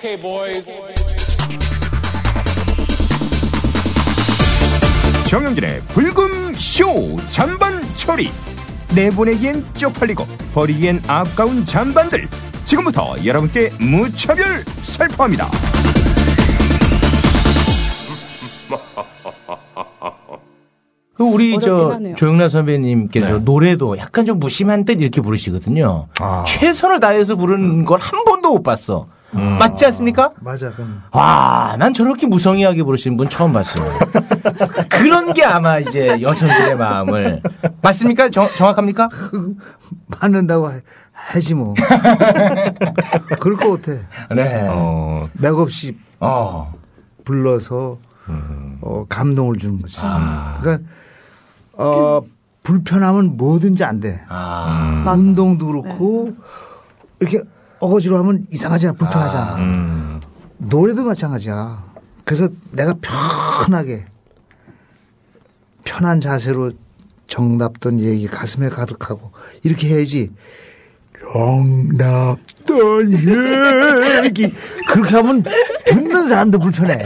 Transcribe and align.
Okay, 0.00 0.16
boys. 0.16 0.64
정영진의 5.28 5.80
불금 5.88 6.54
쇼 6.54 7.16
잔반 7.30 7.80
처리 7.96 8.30
내보내기엔 8.94 9.62
쪽팔리고 9.74 10.24
버리기엔 10.54 11.02
아까운 11.06 11.66
잔반들 11.66 12.26
지금부터 12.64 13.14
여러분께 13.24 13.70
무차별 13.78 14.64
살포합니다 14.82 15.46
그 21.14 21.24
우리 21.24 21.58
저 21.60 21.90
하네요. 21.92 22.14
조영라 22.14 22.48
선배님께서 22.48 23.32
네. 23.34 23.38
노래도 23.40 23.98
약간 23.98 24.24
좀 24.24 24.38
무심한 24.38 24.86
듯 24.86 25.02
이렇게 25.02 25.20
부르시거든요. 25.20 26.08
아. 26.18 26.44
최선을 26.46 26.98
다해서 27.00 27.36
부르는 27.36 27.84
걸 27.84 28.00
한 28.00 28.24
번도 28.24 28.52
못 28.54 28.62
봤어. 28.62 29.06
음. 29.34 29.58
맞지 29.58 29.86
않습니까? 29.86 30.32
맞아. 30.40 30.70
그럼 30.72 31.02
와, 31.12 31.76
난 31.78 31.94
저렇게 31.94 32.26
무성의하게 32.26 32.82
부르시는 32.82 33.16
분 33.16 33.28
처음 33.28 33.52
봤어요. 33.52 33.88
그런 34.90 35.32
게 35.34 35.44
아마 35.44 35.78
이제 35.78 36.20
여성들의 36.20 36.76
마음을 36.76 37.42
맞습니까? 37.82 38.30
정, 38.30 38.48
정확합니까? 38.56 39.08
맞는다고 40.06 40.66
하- 40.68 40.80
하지 41.12 41.54
뭐. 41.54 41.74
그럴 43.40 43.56
것 43.56 43.82
같아. 43.82 43.98
네. 44.34 44.66
어, 44.68 45.28
맥없이 45.34 45.96
어. 46.18 46.72
불러서 47.24 47.98
음. 48.28 48.78
어, 48.80 49.04
감동을 49.08 49.56
주는 49.58 49.80
거지. 49.80 49.96
아. 50.00 50.58
그러니까 50.60 50.88
어, 51.74 52.22
불편하면 52.62 53.36
뭐든지 53.36 53.84
안 53.84 54.00
돼. 54.00 54.20
아. 54.28 55.02
맞아. 55.04 55.18
운동도 55.18 55.66
그렇고 55.68 56.30
이렇게 57.20 57.42
어거지로 57.80 58.18
하면 58.18 58.46
이상하잖아. 58.50 58.92
불편하잖아. 58.94 59.56
음, 59.56 60.20
노래도 60.58 61.02
마찬가지야. 61.04 61.82
그래서 62.24 62.48
내가 62.70 62.94
편하게 63.00 64.04
편한 65.84 66.20
자세로 66.20 66.72
정답던 67.26 68.00
얘기 68.00 68.26
가슴에 68.26 68.68
가득하고 68.68 69.32
이렇게 69.62 69.88
해야지. 69.88 70.30
정답던 71.32 73.12
얘기 73.12 74.52
그렇게 74.88 75.16
하면 75.16 75.42
듣는 75.86 76.28
사람도 76.28 76.58
불편해. 76.58 77.02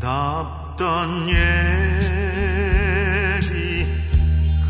답던 0.00 1.28
얘기 1.28 1.36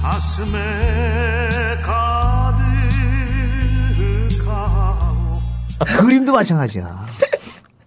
가슴에 0.00 1.35
그림도 5.84 6.32
마찬가지야. 6.32 7.06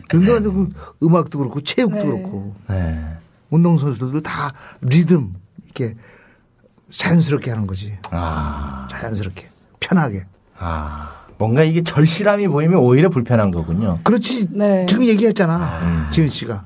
그림도 0.09 0.32
마찬가지고 0.34 0.68
음악도 1.04 1.40
그렇고 1.40 1.62
체육도 1.62 1.95
네. 1.98 2.04
그렇고 2.06 2.56
네. 2.70 3.06
운동 3.50 3.78
선수들도 3.78 4.22
다 4.22 4.52
리듬 4.82 5.34
이렇게 5.66 5.95
자연스럽게 6.92 7.52
하는 7.52 7.67
거지. 7.67 7.98
아. 8.12 8.88
자연스럽게 8.92 9.50
편하게. 9.80 10.26
아. 10.58 11.12
뭔가 11.38 11.64
이게 11.64 11.82
절실함이 11.84 12.48
보이면 12.50 12.80
오히려 12.80 13.10
불편한 13.10 13.52
거군요. 13.52 14.00
그렇지. 14.04 14.48
네. 14.52 14.86
지금 14.88 15.06
얘기했잖아. 15.06 16.10
지은 16.12 16.28
씨가. 16.30 16.64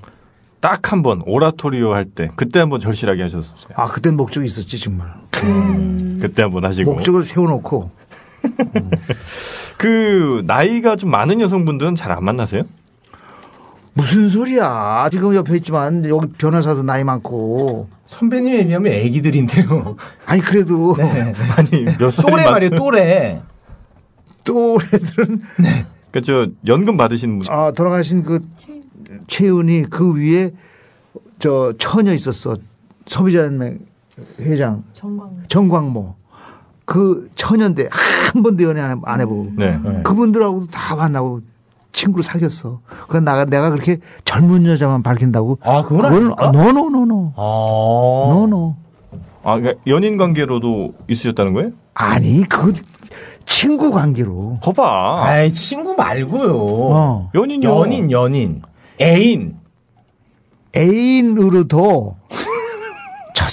딱 0.62 0.92
한 0.94 1.04
번 1.04 1.22
오라토리오 1.26 1.92
할 1.94 2.06
때 2.06 2.30
그때 2.38 2.60
한 2.60 2.70
번 2.70 2.80
절실하게 2.80 3.24
하셨었어요 3.24 3.74
아, 3.76 3.88
그땐 3.88 4.16
목적이 4.16 4.46
있었지, 4.48 4.80
정말. 4.80 5.14
그때 5.32 6.42
한 6.44 6.52
번 6.52 6.64
하시고 6.64 6.94
목적을 6.94 7.22
세워놓고. 7.24 7.92
그 9.78 10.44
나이가 10.46 10.96
좀 10.96 11.12
많은 11.12 11.42
여성분들은 11.42 11.96
잘 11.96 12.12
안 12.12 12.24
만나세요? 12.24 12.64
무슨 13.96 14.28
소리야. 14.30 15.08
지금 15.12 15.36
옆에 15.36 15.56
있지만 15.58 16.04
여기 16.06 16.28
변호사도 16.38 16.82
나이 16.84 17.04
많고. 17.04 17.90
선배님에 18.06 18.66
비하면 18.68 18.92
애기들인데요. 18.92 19.96
아니, 20.26 20.42
그래도 20.42 20.96
아니 21.58 21.84
몇 22.00 22.10
또래 22.10 22.44
많- 22.44 22.54
말이에요, 22.54 22.72
또래. 22.78 23.42
또래들은 24.44 25.42
그저 26.12 26.48
연금 26.68 26.98
받으시는 26.98 27.40
분 27.40 27.48
아, 27.50 27.72
돌아가신 27.72 28.24
그 28.24 28.42
최은희 29.28 29.84
그 29.90 30.16
위에 30.16 30.52
저 31.40 31.74
처녀 31.78 32.14
있었어. 32.14 32.58
소비자연맹 33.06 33.80
회장 34.40 34.84
정광. 34.94 35.44
정광모. 35.48 36.16
그 36.86 37.30
처녀인데 37.36 37.90
한 37.92 38.44
번도 38.44 38.64
연애 38.64 38.82
안, 38.82 38.98
해- 38.98 39.02
안 39.06 39.22
해보고. 39.22 39.52
네. 39.58 39.80
그분들하고도 40.04 40.68
다 40.68 40.96
만나고 40.96 41.42
친구로 41.94 42.24
사귀었어. 42.24 42.80
그 43.08 43.18
내가 43.18 43.46
내가 43.46 43.70
그렇게 43.70 44.00
젊은 44.26 44.66
여자만 44.66 45.04
밝힌다고. 45.04 45.60
아, 45.62 45.84
그건 45.84 46.06
아닙니까? 46.06 46.52
no 46.52 46.70
no 46.70 46.88
no 46.88 47.06
no. 47.06 47.34
아. 47.36 48.34
no 48.34 48.50
no. 48.50 48.76
아 49.44 49.58
그러니까 49.60 49.82
연인 49.88 50.18
관계로도 50.18 50.94
있으셨다는 51.10 51.54
거예요? 51.54 51.72
아니 51.94 52.44
그 52.50 52.74
친구 53.46 53.92
관계로. 53.92 54.58
거봐 54.62 55.24
아이, 55.26 55.52
친구 55.54 55.96
말고요. 55.96 56.56
어. 56.56 57.30
연인요 57.36 57.70
연인, 57.70 58.10
연인. 58.12 58.62
애인. 59.02 59.58
애인으로도 60.76 62.16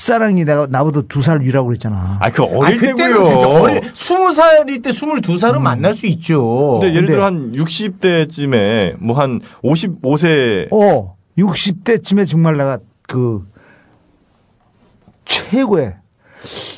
첫사랑이 0.04 0.44
내가 0.44 0.66
나보다 0.66 1.02
두 1.02 1.20
살 1.20 1.42
위라고 1.42 1.66
그랬잖아. 1.68 2.18
아그 2.20 2.42
아, 2.42 2.46
어릴 2.46 2.78
그때는 2.78 2.96
때고요 2.96 3.28
진짜 3.28 3.48
어릴, 3.48 3.80
20살일 3.82 4.82
때 4.82 4.90
22살은 4.90 5.58
만날 5.60 5.94
수 5.94 6.06
있죠. 6.06 6.78
근데 6.80 6.94
예를 6.94 7.06
들어 7.06 7.24
한 7.26 7.52
60대쯤에 7.52 8.96
뭐 9.04 9.16
한 9.20 9.40
55세 9.62 10.68
어, 10.72 11.16
60대쯤에 11.36 12.26
정말 12.26 12.56
내가 12.56 12.78
그 13.06 13.46
최고의 15.26 15.96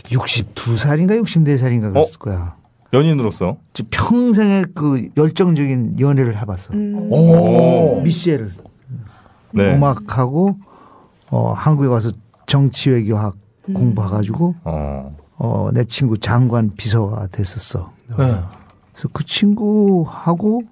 62살인가 0.08 1.22
64살인가 1.22 1.92
그랬을 1.92 2.18
거야. 2.18 2.56
연인으로서 2.92 3.56
즉 3.72 3.86
평생의 3.90 4.66
그 4.74 5.08
열정적인 5.16 6.00
연애를 6.00 6.36
해봤어. 6.40 6.74
음. 6.74 7.08
오. 7.10 8.00
미셸 8.02 8.50
네. 9.52 9.74
음악하고 9.74 10.56
어, 11.30 11.52
한국에 11.52 11.86
와서 11.88 12.10
정치외교학 12.52 13.34
공부해가지고 13.72 14.56
어. 14.64 15.16
어, 15.38 15.70
내 15.72 15.84
친구 15.84 16.18
장관 16.18 16.70
비서가 16.76 17.26
됐었어. 17.28 17.90
네. 18.10 18.14
그래서 18.16 19.08
그 19.14 19.24
친구하고 19.24 20.62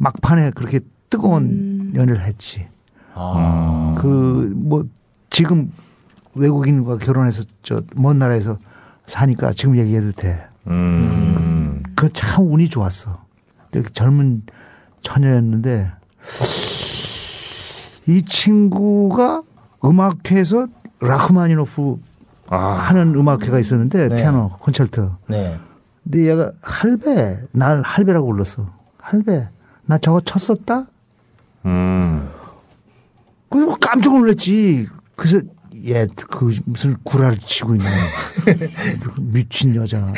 막판에 0.00 0.50
그렇게 0.50 0.80
뜨거운 1.08 1.92
연애를 1.94 2.24
했지. 2.24 2.66
아. 3.14 3.94
그뭐 3.98 4.86
지금 5.30 5.72
외국인과 6.34 6.98
결혼해서 6.98 7.44
저 7.62 7.82
먼 7.94 8.18
나라에서 8.18 8.58
사니까 9.06 9.52
지금 9.52 9.76
얘기해도 9.78 10.10
돼. 10.12 10.44
음. 10.66 11.82
그참 11.94 12.52
운이 12.52 12.68
좋았어. 12.68 13.24
되게 13.70 13.88
젊은 13.90 14.42
처녀였는데 15.02 15.88
이 18.08 18.22
친구가 18.22 19.42
음악회에서 19.84 20.66
라흐마니노프 21.00 21.98
아. 22.48 22.56
하는 22.58 23.14
음악회가 23.14 23.58
있었는데 23.58 24.08
네. 24.08 24.16
피아노 24.16 24.50
콘체르토. 24.58 25.16
네. 25.28 25.58
근데 26.04 26.30
얘가 26.30 26.52
할배 26.62 27.38
날 27.52 27.80
할배라고 27.82 28.26
불렀어. 28.26 28.66
할배 28.98 29.48
나 29.86 29.98
저거 29.98 30.20
쳤었다. 30.20 30.86
음. 31.66 32.28
그래서 33.50 33.76
깜짝 33.80 34.14
놀랐지. 34.16 34.88
그래서 35.16 35.40
얘 35.86 36.06
그 36.28 36.54
무슨 36.66 36.96
구라를 37.04 37.38
치고 37.38 37.74
있네. 37.74 37.86
미친 39.18 39.74
여자. 39.76 40.12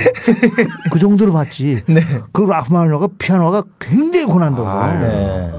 그 0.90 0.98
정도로 0.98 1.32
봤지. 1.32 1.82
네. 1.86 2.00
그 2.32 2.42
라흐마니노가 2.42 3.08
피아노가 3.18 3.62
굉장히 3.78 4.24
고난도고. 4.26 4.68
아, 4.68 4.92
네. 4.98 5.52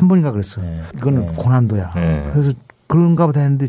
어, 0.00 0.06
3번인가 0.06 0.32
그랬어. 0.32 0.60
네. 0.60 0.82
이거는 0.96 1.26
네. 1.26 1.32
고난도야. 1.36 1.92
네. 1.94 2.30
그래서 2.32 2.52
그런가 2.86 3.26
보다 3.26 3.40
했는데 3.40 3.68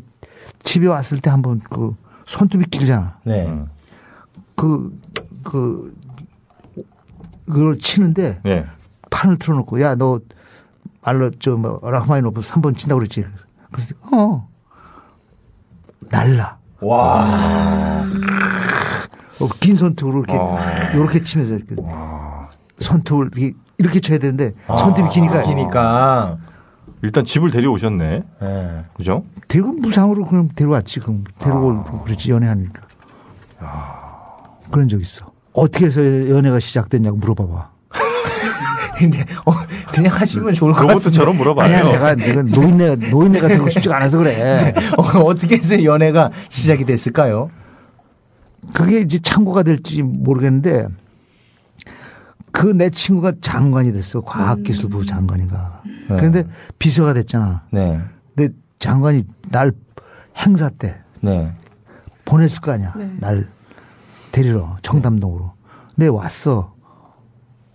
집에 0.63 0.87
왔을 0.87 1.19
때 1.19 1.29
한 1.29 1.41
번 1.41 1.59
그 1.69 1.95
손톱이 2.25 2.65
길잖아. 2.65 3.17
네. 3.23 3.45
음. 3.47 3.67
그, 4.55 4.97
그, 5.43 5.93
그걸 7.47 7.77
치는데 7.77 8.39
네. 8.43 8.65
판을 9.09 9.37
틀어놓고 9.39 9.81
야, 9.81 9.95
너 9.95 10.19
말로 11.01 11.29
저뭐 11.31 11.81
라흐마니노프 11.83 12.41
3번 12.41 12.77
친다고 12.77 12.99
그랬지. 12.99 13.25
그래서 13.71 13.95
어. 14.13 14.47
날라. 16.09 16.57
와. 16.81 18.03
어, 19.39 19.47
긴 19.59 19.75
손톱으로 19.75 20.19
이렇게 20.19 20.33
어. 20.37 20.57
이렇게 20.95 21.21
치면서 21.23 21.55
이렇게 21.55 21.75
손톱을 22.79 23.31
이렇게, 23.35 23.57
이렇게 23.81 23.99
쳐야 23.99 24.19
되는데 24.19 24.53
손톱이 24.67 25.09
기니까 25.09 25.43
기니까. 25.43 26.37
일단 27.03 27.25
집을 27.25 27.49
데려오셨네. 27.49 28.23
예. 28.43 28.69
그죠? 28.93 29.23
데리고 29.47 29.71
무상으로 29.73 30.25
그냥 30.25 30.49
데려왔지. 30.55 30.99
그럼 30.99 31.23
데리고 31.39 31.83
그렇지 32.03 32.31
연애하니까. 32.31 32.83
그런 34.71 34.87
적 34.87 35.01
있어. 35.01 35.25
어떻게 35.53 35.85
해서 35.87 36.01
연애가 36.29 36.59
시작됐냐고 36.59 37.17
물어봐봐. 37.17 37.69
근데 38.97 39.25
어, 39.45 39.51
그냥 39.93 40.13
하시면 40.13 40.53
좋을 40.53 40.73
것. 40.73 40.87
로봇처럼 40.87 41.35
물어봐요. 41.37 41.65
아니야 41.65 41.83
내가 41.91 42.15
내가 42.15 42.43
노인네 42.43 42.95
노인네가 43.09 43.47
되고 43.47 43.67
싶지가 43.67 43.97
않아서 43.97 44.19
그래. 44.19 44.73
어, 44.97 45.01
어떻게 45.21 45.57
해서 45.57 45.83
연애가 45.83 46.29
시작이 46.49 46.85
됐을까요? 46.85 47.49
그게 48.73 48.99
이제 48.99 49.17
참고가 49.19 49.63
될지 49.63 50.03
모르겠는데 50.03 50.87
그 52.51 52.73
내 52.73 52.89
친구가 52.89 53.33
장관이 53.41 53.91
됐어 53.93 54.21
과학기술부 54.21 55.05
장관인가. 55.05 55.81
그런데 56.07 56.43
비서가 56.79 57.13
됐잖아. 57.13 57.63
네. 57.71 57.99
근데 58.35 58.53
장관이 58.79 59.25
날 59.49 59.71
행사 60.37 60.69
때 60.69 60.97
네. 61.21 61.53
보냈을 62.25 62.61
거 62.61 62.71
아니야. 62.73 62.93
네. 62.97 63.09
날 63.19 63.47
데리러 64.31 64.77
청담동으로. 64.81 65.53
근데 65.95 66.07
왔어. 66.07 66.73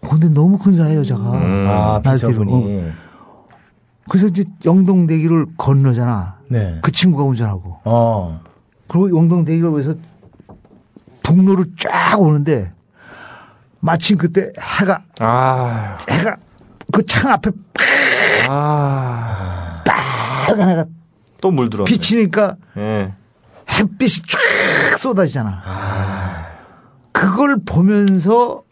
근데 0.01 0.29
너무 0.29 0.59
근사해 0.59 0.97
여자가. 0.97 1.33
음. 1.33 1.67
아, 1.69 2.01
날 2.03 2.15
비서분이. 2.15 2.39
데리고. 2.65 2.91
그래서 4.09 4.29
이제 4.29 4.45
영동대교를 4.65 5.47
건너잖아. 5.57 6.39
네. 6.51 6.79
그 6.83 6.93
친구가 6.93 7.25
운전하고. 7.25 7.81
어. 7.85 8.41
그리고 8.89 9.17
영동대교로 9.17 9.79
해서 9.79 9.95
북로를 11.23 11.67
쫙 11.79 12.21
오는데 12.21 12.73
마침 13.87 14.19
그때 14.19 14.51
해가 14.61 15.05
아, 15.21 15.97
해가 16.11 16.37
그 16.93 17.03
창 17.05 17.31
앞에 17.33 17.51
아, 18.49 19.83
빨간 19.85 20.69
해가 20.71 20.85
또 21.41 21.51
물들어. 21.53 21.85
비치니까 21.85 22.57
예. 22.77 23.13
햇빛이 23.71 24.23
쫙 24.29 24.99
쏟아지잖아. 24.99 25.63
그걸 27.13 27.59
보면서 27.65 28.63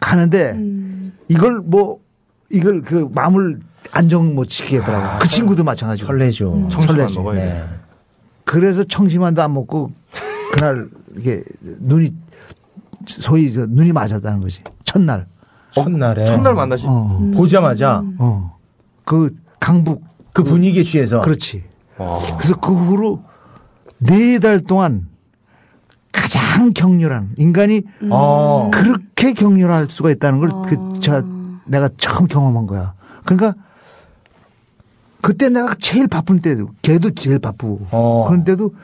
가는데 0.00 0.52
음. 0.52 1.12
이걸 1.28 1.58
뭐 1.58 2.00
이걸 2.48 2.82
그 2.82 3.08
마음을 3.12 3.60
안정 3.92 4.34
못 4.34 4.46
지키겠더라고. 4.48 5.18
그 5.18 5.28
친구도 5.28 5.64
마찬가지고. 5.64 6.06
설레죠. 6.06 6.50
먹어야 7.14 7.34
돼. 7.40 7.44
네. 7.44 7.64
그래서 8.44 8.84
청심환도 8.84 9.42
안 9.42 9.52
먹고 9.54 9.92
그날 10.52 10.88
이게 11.16 11.42
눈이 11.62 12.14
소위 13.06 13.52
저 13.52 13.66
눈이 13.66 13.92
맞았다는 13.92 14.40
거지. 14.40 14.62
첫날. 14.84 15.26
첫날에. 15.72 16.26
첫날 16.26 16.54
만나시. 16.54 16.84
어. 16.88 17.30
보자마자 17.34 18.02
어. 18.18 18.56
그 19.04 19.34
강북 19.58 20.02
그 20.32 20.42
분위기에 20.42 20.82
취해서. 20.82 21.20
그렇지. 21.20 21.64
와. 21.98 22.18
그래서 22.36 22.56
그 22.56 22.72
후로 22.74 23.22
네 23.98 24.38
달 24.38 24.60
동안 24.60 25.08
가장 26.12 26.72
격렬한 26.72 27.34
인간이 27.36 27.82
어. 28.10 28.70
그렇게 28.72 29.32
격렬할 29.34 29.88
수가 29.90 30.10
있다는 30.10 30.40
걸그저 30.40 31.24
내가 31.66 31.88
처음 31.98 32.26
경험한 32.26 32.66
거야. 32.66 32.94
그러니까 33.24 33.54
그때 35.20 35.50
내가 35.50 35.74
제일 35.78 36.08
바쁜 36.08 36.40
때, 36.40 36.56
걔도 36.82 37.10
제일 37.10 37.38
바쁘고 37.38 37.86
어. 37.90 38.24
그런데도 38.26 38.74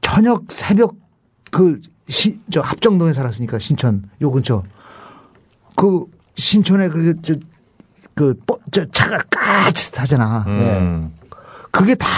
저녁 0.00 0.44
새벽 0.48 0.94
그 1.50 1.80
시, 2.08 2.40
저 2.50 2.60
합정동에 2.60 3.12
살았으니까 3.12 3.58
신천 3.58 4.08
요 4.20 4.30
근처 4.30 4.62
그 5.76 6.04
신촌에 6.36 6.88
그저그 6.88 7.40
그, 8.14 8.34
저 8.70 8.84
차가 8.90 9.18
까치 9.30 9.92
타잖아. 9.92 10.44
음. 10.46 11.12
그게 11.70 11.94
다 11.94 12.08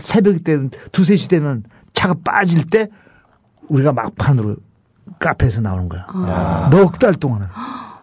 새벽 0.00 0.42
때는 0.44 0.70
두세 0.92 1.16
시 1.16 1.28
되면 1.28 1.64
차가 1.94 2.14
빠질 2.24 2.68
때 2.68 2.88
우리가 3.68 3.92
막판으로 3.92 4.56
카페에서 5.18 5.60
나오는 5.60 5.88
거야. 5.88 6.06
넉달 6.70 7.14
동안을. 7.14 7.48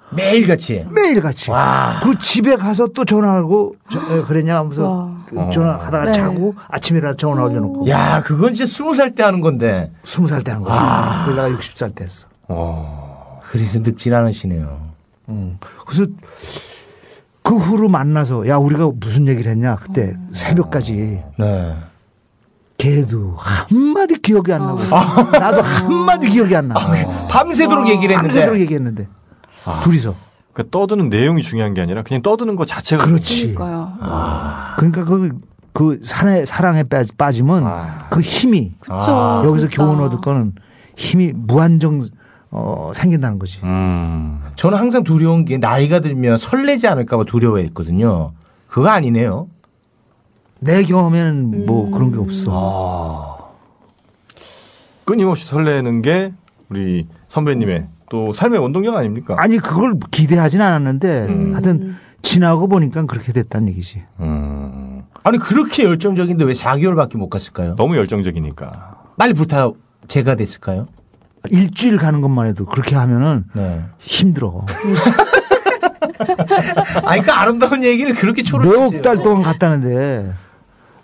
매일같이. 0.09 0.85
매일같이. 0.89 1.51
와. 1.51 1.99
그 2.01 2.17
집에 2.19 2.55
가서 2.55 2.87
또 2.87 3.03
전화하고 3.03 3.75
저, 3.89 3.99
에, 3.99 4.21
그랬냐 4.23 4.57
하면서 4.57 4.89
와. 4.89 5.17
그 5.27 5.35
전화하다가 5.53 6.05
네. 6.05 6.11
자고 6.13 6.55
아침에 6.69 6.99
일어나 6.99 7.13
전화 7.15 7.43
올려놓고 7.43 7.89
야, 7.89 8.21
그건 8.23 8.53
진짜 8.53 8.71
스무 8.71 8.95
살 8.95 9.13
때 9.15 9.23
하는 9.23 9.41
건데. 9.41 9.91
스무 10.03 10.27
살 10.27 10.43
때 10.43 10.51
한 10.51 10.63
거야. 10.63 11.25
그걸 11.27 11.35
내가 11.51 11.57
60살 11.59 11.93
때 11.95 12.05
했어. 12.05 12.27
어. 12.47 13.41
그래서 13.49 13.79
늙진 13.79 14.13
않으시네요. 14.13 14.79
응. 15.29 15.57
그래서 15.85 16.09
그 17.43 17.55
후로 17.57 17.89
만나서 17.89 18.47
야 18.47 18.57
우리가 18.57 18.89
무슨 18.99 19.27
얘기를 19.27 19.51
했냐 19.51 19.75
그때 19.75 20.15
새벽까지 20.33 21.23
네. 21.39 21.75
걔도 22.77 23.35
한마디 23.37 24.21
기억이 24.21 24.51
안 24.53 24.61
나고 24.67 24.79
나도 25.39 25.61
한마디 25.61 26.29
기억이 26.29 26.55
안 26.55 26.67
나. 26.69 26.75
밤새도록 27.29 27.87
얘기를 27.89 28.15
했는데. 28.15 28.33
밤새도록 28.35 28.59
얘기했는데 28.61 29.07
둘이서 29.83 30.13
그러니까 30.53 30.71
떠드는 30.77 31.09
내용이 31.09 31.41
중요한 31.43 31.73
게 31.73 31.81
아니라 31.81 32.03
그냥 32.03 32.21
떠드는 32.21 32.55
것 32.55 32.67
자체가. 32.67 33.05
그렇지. 33.05 33.53
그러니까요. 33.53 33.93
그러니까 34.77 35.05
그, 35.05 35.39
그 35.73 35.99
사랑에, 36.03 36.45
사랑에 36.45 36.83
빠- 36.83 37.03
빠지면 37.17 37.65
아. 37.67 38.07
그 38.09 38.21
힘이 38.21 38.73
그쵸. 38.79 38.93
아, 38.93 39.41
여기서 39.45 39.69
진짜. 39.69 39.83
교훈 39.85 39.99
얻을 40.01 40.19
거는 40.21 40.53
힘이 40.95 41.31
무한정 41.35 42.07
어, 42.49 42.91
생긴다는 42.95 43.37
거지. 43.39 43.59
음. 43.63 44.41
저는 44.55 44.77
항상 44.79 45.03
두려운 45.03 45.45
게 45.45 45.57
나이가 45.57 45.99
들면 45.99 46.37
설레지 46.37 46.87
않을까봐 46.87 47.25
두려워했거든요. 47.25 48.31
그거 48.67 48.87
아니네요. 48.89 49.47
내 50.61 50.83
경험에는 50.83 51.65
뭐 51.67 51.91
그런 51.91 52.11
게 52.11 52.17
없어. 52.17 53.53
끊임없이 55.05 55.45
설레는 55.45 56.01
게 56.01 56.33
우리 56.69 57.05
선배님의 57.29 57.87
또 58.09 58.33
삶의 58.33 58.59
원동력 58.59 58.95
아닙니까? 58.95 59.35
아니 59.37 59.57
그걸 59.57 59.95
기대하진 60.11 60.61
않았는데 60.61 61.25
음. 61.27 61.51
하여튼 61.53 61.95
지나고 62.21 62.67
보니까 62.67 63.05
그렇게 63.05 63.33
됐다는 63.33 63.67
얘기지. 63.69 64.03
음. 64.19 65.03
아니 65.23 65.37
그렇게 65.37 65.83
열정적인데 65.83 66.45
왜 66.45 66.53
4개월밖에 66.53 67.17
못 67.17 67.29
갔을까요? 67.29 67.75
너무 67.75 67.97
열정적이니까. 67.97 68.95
빨리 69.17 69.33
불타 69.33 69.71
제가 70.07 70.35
됐을까요? 70.35 70.85
일주일 71.49 71.97
가는 71.97 72.21
것만 72.21 72.47
해도 72.47 72.65
그렇게 72.65 72.95
하면은 72.95 73.45
네. 73.53 73.81
힘들어. 73.99 74.65
아니 77.03 77.21
그 77.21 77.31
아름다운 77.31 77.83
얘기를 77.83 78.13
그렇게 78.15 78.43
초를 78.43 78.69
몇달 78.91 79.21
동안 79.21 79.43
갔다는데 79.43 80.33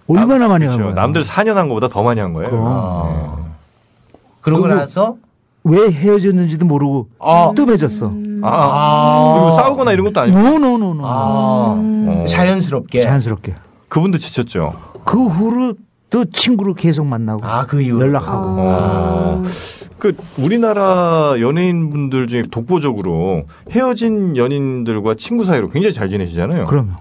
얼마나 0.08 0.48
많이 0.48 0.66
간 0.66 0.76
그렇죠. 0.78 0.94
거야. 0.94 1.02
남들 1.02 1.24
4년 1.24 1.54
한 1.56 1.68
것보다 1.68 1.88
더 1.88 2.04
많이 2.04 2.20
한 2.20 2.34
거예요. 2.34 2.50
그럼. 2.50 3.36
네. 3.38 3.44
그러고 4.42 4.68
나서 4.68 5.18
왜 5.64 5.90
헤어졌는지도 5.92 6.66
모르고 6.66 7.08
아. 7.20 7.52
뜸해졌어. 7.56 8.12
아, 8.42 8.50
아. 8.50 9.34
그리고 9.36 9.56
싸우거나 9.58 9.94
이런 9.94 10.06
것도 10.06 10.20
아니고 10.20 10.38
no 10.38 10.53
no 10.53 10.68
no 10.68 10.83
no. 10.83 11.06
아, 11.08 11.10
어. 11.78 12.26
자연스럽게 12.28 13.00
자연스럽게. 13.00 13.56
그분도 13.88 14.18
지쳤죠. 14.18 14.74
그 15.06 15.24
후로 15.26 15.76
또 16.10 16.26
친구를 16.26 16.74
계속 16.76 17.06
만나고 17.06 17.44
아 17.46 17.66
그 17.66 17.82
이후로 17.82 18.06
연락하고. 18.08 18.44
어. 18.60 19.44
그 19.98 20.16
우리나라 20.38 21.36
연예인분들 21.40 22.28
중에 22.28 22.44
독보적으로 22.52 23.44
헤어진 23.72 24.36
연인들과 24.36 25.16
친구 25.16 25.46
사이로 25.46 25.70
굉장히 25.70 25.94
잘 25.94 26.10
지내시잖아요. 26.10 26.66
그러면 26.66 26.98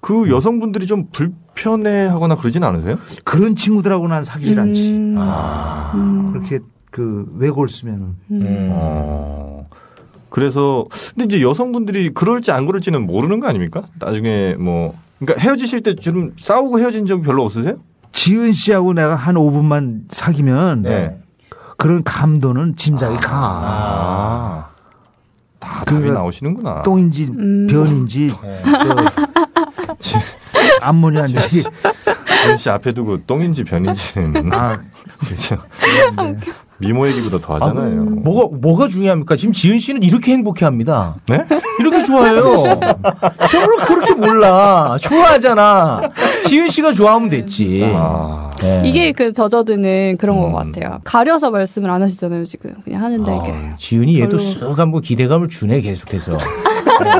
그 0.00 0.28
여성분들이 0.28 0.86
좀 0.88 1.06
불편해하거나 1.12 2.34
그러진 2.34 2.64
않으세요? 2.64 2.96
그런 3.22 3.54
친구들하고 3.54 4.08
난 4.08 4.24
사귀질 4.24 4.58
않지. 4.58 4.90
음. 4.90 5.14
아, 5.18 5.92
음. 5.94 6.32
그렇게 6.32 6.58
그 6.92 7.26
외골 7.38 7.68
쓰면은 7.68 8.16
음. 8.30 8.68
어. 8.70 9.66
그래서 10.30 10.86
근데 11.14 11.24
이제 11.24 11.42
여성분들이 11.44 12.14
그럴지 12.14 12.52
안 12.52 12.66
그럴지는 12.66 13.04
모르는 13.06 13.40
거 13.40 13.48
아닙니까? 13.48 13.82
나중에 13.98 14.54
뭐 14.54 14.94
그러니까 15.18 15.42
헤어지실 15.42 15.82
때좀 15.82 16.34
싸우고 16.38 16.78
헤어진 16.78 17.06
적이 17.06 17.22
별로 17.22 17.44
없으세요? 17.44 17.76
지은 18.12 18.52
씨하고 18.52 18.92
내가 18.92 19.14
한 19.14 19.34
5분만 19.34 20.02
사귀면 20.10 20.82
네. 20.82 21.18
그런 21.76 22.04
감도는 22.04 22.76
짐작이 22.76 23.16
가. 23.16 23.30
아. 23.34 24.68
다그 25.58 25.94
답이 25.94 26.10
나오시는구나. 26.10 26.82
똥인지 26.82 27.24
음. 27.38 27.66
변인지 27.70 28.34
네. 28.42 28.62
저 29.98 30.18
암모니아인지 30.80 31.62
지은 32.42 32.56
씨 32.58 32.68
앞에 32.68 32.92
두고 32.92 33.24
똥인지 33.24 33.64
변인지는 33.64 34.52
아 34.52 34.80
그렇죠. 35.24 35.58
미모 36.82 37.06
얘기보다 37.08 37.38
더 37.38 37.54
하잖아요. 37.54 38.04
뭐가 38.04 38.56
뭐가 38.60 38.88
중요합니까? 38.88 39.36
지금 39.36 39.52
지은 39.52 39.78
씨는 39.78 40.02
이렇게 40.02 40.32
행복해합니다. 40.32 41.16
네? 41.28 41.44
이렇게 41.80 42.02
좋아해요. 42.02 42.42
저를 43.50 43.76
그렇게 43.86 44.14
몰라. 44.14 44.96
좋아하잖아. 45.00 46.02
지은 46.44 46.68
씨가 46.68 46.92
좋아하면 46.92 47.30
됐지. 47.30 47.82
아. 47.94 48.50
네. 48.60 48.82
이게 48.84 49.12
그 49.12 49.32
젖어드는 49.32 50.18
그런 50.18 50.38
것 50.38 50.46
음. 50.46 50.52
같아요. 50.52 50.98
가려서 51.04 51.50
말씀을 51.50 51.90
안 51.90 52.02
하시잖아요, 52.02 52.44
지금. 52.44 52.74
그냥 52.84 53.02
하는데 53.02 53.32
이게. 53.42 53.52
아, 53.52 53.76
지은이 53.76 54.20
얘도 54.20 54.36
별로. 54.36 54.42
쓱 54.42 54.76
한번 54.76 55.00
기대감을 55.00 55.48
주네 55.48 55.80
계속해서. 55.80 56.32
네. 56.38 57.10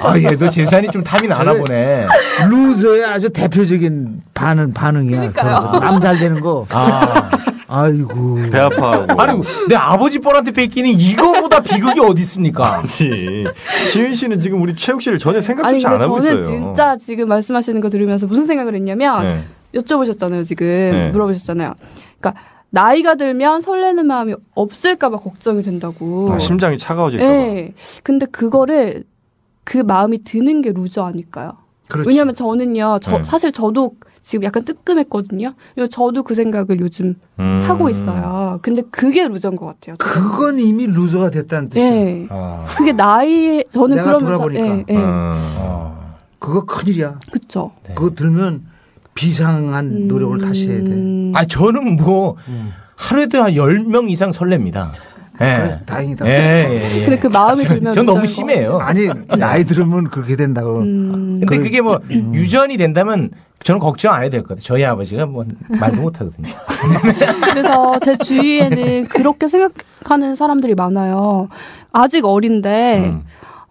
아 0.00 0.18
얘도 0.18 0.48
재산이 0.50 0.88
좀 0.88 1.02
탐이 1.04 1.28
나나 1.28 1.54
보네. 1.54 2.06
루저의 2.48 3.04
아주 3.04 3.28
대표적인 3.30 4.22
반응 4.34 4.72
반응이야. 4.72 5.32
남잘 5.80 6.18
되는 6.18 6.40
거. 6.40 6.64
아 6.70 7.30
아이고. 7.68 8.36
배 8.50 8.58
아파하고. 8.58 9.20
아니 9.20 9.42
내 9.68 9.74
아버지 9.76 10.18
뻘한테 10.18 10.52
뺏기는 10.52 10.90
이거보다 10.90 11.60
비극이 11.60 12.00
어디 12.00 12.22
있습니까? 12.22 12.78
아니, 12.80 12.88
지은 13.92 14.14
씨는 14.14 14.40
지금 14.40 14.62
우리 14.62 14.74
최욱 14.74 15.02
씨를 15.02 15.18
전혀 15.18 15.40
생각조차 15.40 15.90
안 15.90 16.00
하고 16.00 16.20
저는 16.20 16.38
있어요. 16.38 16.50
진짜 16.50 16.96
지금 16.96 17.28
말씀하시는 17.28 17.80
거 17.80 17.90
들으면서 17.90 18.26
무슨 18.26 18.46
생각을 18.46 18.74
했냐면 18.74 19.28
네. 19.72 19.80
여쭤보셨잖아요 19.80 20.44
지금 20.44 20.66
네. 20.66 21.10
물어보셨잖아요. 21.10 21.74
그러니까 22.18 22.42
나이가 22.70 23.14
들면 23.14 23.60
설레는 23.60 24.06
마음이 24.06 24.34
없을까봐 24.54 25.18
걱정이 25.18 25.62
된다고. 25.62 26.32
아, 26.32 26.38
심장이 26.38 26.78
차가워질까 26.78 27.24
봐. 27.24 27.30
네. 27.30 27.72
근데 28.02 28.26
그거를 28.26 29.04
그 29.64 29.78
마음이 29.78 30.24
드는 30.24 30.62
게 30.62 30.72
loser 30.72 31.02
아닐까요? 31.04 31.52
그렇지. 31.88 32.08
왜냐면 32.08 32.34
저는요, 32.34 32.98
저, 33.00 33.18
네. 33.18 33.24
사실 33.24 33.52
저도 33.52 33.92
지금 34.28 34.44
약간 34.44 34.62
뜨끔했거든요. 34.62 35.54
저도 35.90 36.22
그 36.22 36.34
생각을 36.34 36.80
요즘 36.80 37.14
음. 37.40 37.62
하고 37.64 37.88
있어요. 37.88 38.58
근데 38.60 38.82
그게 38.90 39.26
loser인 39.26 39.56
것 39.56 39.64
같아요. 39.64 39.96
그건 39.98 40.58
이미 40.58 40.86
loser가 40.86 41.30
됐다는 41.30 41.70
뜻이야. 41.70 41.84
예. 41.86 42.26
아, 42.28 42.66
그게 42.68 42.92
나이, 42.92 43.64
저는 43.72 43.96
내가 43.96 44.18
그러면서, 44.18 44.36
돌아보니까. 44.36 44.66
예, 44.66 44.84
예. 44.86 44.96
음. 44.98 45.00
아. 45.02 46.14
그거 46.38 46.66
큰일이야. 46.66 47.20
그쵸. 47.32 47.72
네. 47.88 47.94
그거 47.94 48.10
들면 48.14 48.64
비상한 49.14 50.08
노력을 50.08 50.38
다시 50.42 50.68
해야 50.68 50.78
돼. 50.78 50.84
음. 50.90 51.32
아 51.34 51.46
저는 51.46 51.96
뭐 51.96 52.36
하루에도 52.96 53.42
한 53.42 53.52
10명 53.52 54.10
이상 54.10 54.32
설렙니다. 54.32 54.90
예. 55.40 55.56
그래, 55.56 55.80
다행이다. 55.86 56.26
예, 56.26 56.30
예, 56.68 56.96
예. 56.96 57.04
근데 57.06 57.18
그 57.18 57.28
마음이 57.28 57.62
들면 57.64 57.94
전 57.94 58.04
너무. 58.04 58.26
심해요. 58.26 58.76
아니 58.78 59.08
나이 59.38 59.64
들으면 59.64 60.10
그렇게 60.10 60.36
된다고. 60.36 60.80
음. 60.80 61.40
근데 61.40 61.58
그게 61.58 61.80
뭐 61.80 62.00
유전이 62.10 62.76
된다면 62.76 63.30
저는 63.64 63.80
걱정 63.80 64.14
안 64.14 64.22
해도 64.22 64.30
될 64.32 64.40
것 64.42 64.48
같아요. 64.50 64.62
저희 64.62 64.84
아버지가 64.84 65.26
뭐 65.26 65.44
말도 65.80 66.00
못 66.02 66.20
하거든요. 66.20 66.48
그래서 67.50 67.98
제 68.00 68.16
주위에는 68.16 69.08
그렇게 69.08 69.48
생각하는 69.48 70.36
사람들이 70.36 70.74
많아요. 70.74 71.48
아직 71.92 72.24
어린데, 72.24 72.98
음. 73.04 73.22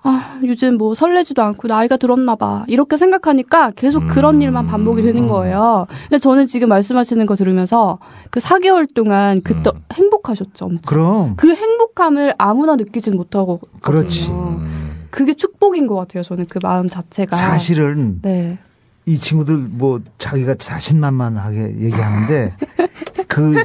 아, 0.04 0.40
요즘 0.44 0.78
뭐 0.78 0.94
설레지도 0.94 1.42
않고 1.42 1.68
나이가 1.68 1.98
들었나 1.98 2.36
봐. 2.36 2.64
이렇게 2.68 2.98
생각하니까 2.98 3.72
계속 3.76 4.08
그런 4.08 4.36
음. 4.36 4.42
일만 4.42 4.68
반복이 4.68 5.02
되는 5.02 5.28
거예요. 5.28 5.88
근데 6.04 6.20
저는 6.20 6.48
지금 6.48 6.70
말씀하시는 6.70 7.26
거 7.26 7.36
들으면서 7.36 7.98
그 8.30 8.40
4개월 8.40 8.94
동안 8.94 9.42
그때 9.42 9.72
음. 9.74 9.82
행복하셨죠. 9.94 10.66
엄청. 10.66 10.82
그럼 10.86 11.34
그 11.38 11.54
행복함을 11.54 12.36
아무나 12.38 12.76
느끼진 12.76 13.16
못하고. 13.16 13.60
그렇지. 13.82 14.30
음. 14.32 15.08
그게 15.10 15.34
축복인 15.34 15.88
것 15.88 15.96
같아요. 15.96 16.24
저는 16.24 16.46
그 16.50 16.60
마음 16.62 16.90
자체가. 16.90 17.36
사실은 17.36 18.20
네. 18.22 18.60
이 19.08 19.18
친구들 19.18 19.56
뭐 19.58 20.02
자기가 20.18 20.56
자신만만하게 20.56 21.78
얘기하는데 21.80 22.54
그 23.30 23.64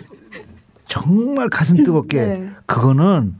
정말 0.86 1.50
가슴 1.50 1.76
뜨겁게 1.82 2.22
네. 2.22 2.50
그거는 2.66 3.34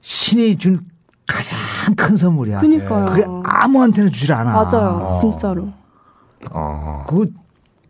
신이 0.00 0.58
준 0.58 0.80
가장 1.26 1.54
큰 1.96 2.16
선물이야. 2.16 2.58
그니까요. 2.60 3.04
그게 3.06 3.24
아무한테나 3.44 4.10
주질 4.10 4.32
않아. 4.32 4.52
맞아요. 4.52 5.10
진짜로. 5.20 5.72
어. 6.50 7.04
그거 7.08 7.26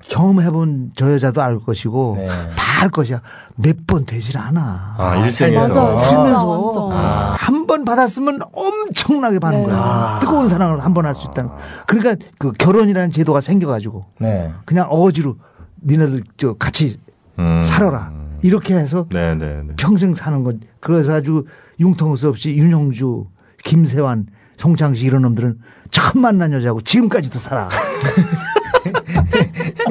경험해본 0.08 0.92
저 0.96 1.12
여자도 1.12 1.42
알 1.42 1.58
것이고 1.58 2.14
네. 2.18 2.28
다알 2.56 2.90
것이야. 2.90 3.20
몇 3.56 3.76
번 3.86 4.04
되질 4.04 4.36
않아. 4.38 4.94
아, 4.98 5.16
일생에서. 5.24 5.68
맞아요. 5.82 5.96
살면서 5.96 6.46
완전. 6.46 7.36
한번 7.38 7.84
받았으면 7.84 8.40
엄청나게 8.52 9.38
받는 9.38 9.60
네. 9.62 9.66
거야. 9.68 9.78
아. 9.78 10.18
뜨거운 10.20 10.48
사랑을 10.48 10.84
한 10.84 10.92
번 10.94 11.06
할 11.06 11.14
수 11.14 11.26
있다는. 11.30 11.50
그러니까 11.86 12.16
그 12.38 12.52
결혼이라는 12.52 13.10
제도가 13.12 13.40
생겨가지고 13.40 14.04
네. 14.20 14.52
그냥 14.64 14.86
어거지로 14.90 15.36
니네들 15.84 16.24
저 16.36 16.54
같이 16.54 16.98
음. 17.38 17.62
살아라 17.62 18.12
이렇게 18.42 18.74
해서 18.74 19.06
네, 19.10 19.34
네, 19.34 19.62
네. 19.66 19.74
평생 19.76 20.14
사는 20.14 20.42
건 20.42 20.60
그래서 20.80 21.14
아주 21.14 21.44
융통수 21.80 22.28
없이 22.28 22.54
윤영주, 22.56 23.26
김세환, 23.64 24.26
송창식 24.56 25.04
이런 25.06 25.22
놈들은 25.22 25.58
처음 25.90 26.22
만난 26.22 26.52
여자고 26.52 26.80
지금까지도 26.80 27.38
살아. 27.38 27.68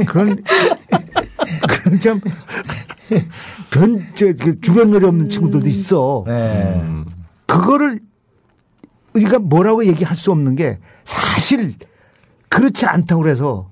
그런 0.08 0.44
그런 1.68 2.00
참 2.00 2.20
변저 3.70 4.34
그 4.40 4.60
주변놀이 4.62 5.06
없는 5.06 5.30
친구들도 5.30 5.68
있어. 5.68 6.24
네. 6.28 6.82
음. 6.84 7.06
그거를 7.46 8.00
우리가 9.14 9.40
뭐라고 9.40 9.86
얘기할 9.86 10.16
수 10.16 10.32
없는 10.32 10.56
게 10.56 10.80
사실 11.04 11.76
그렇지 12.50 12.86
않다고 12.86 13.22
그래서 13.22 13.70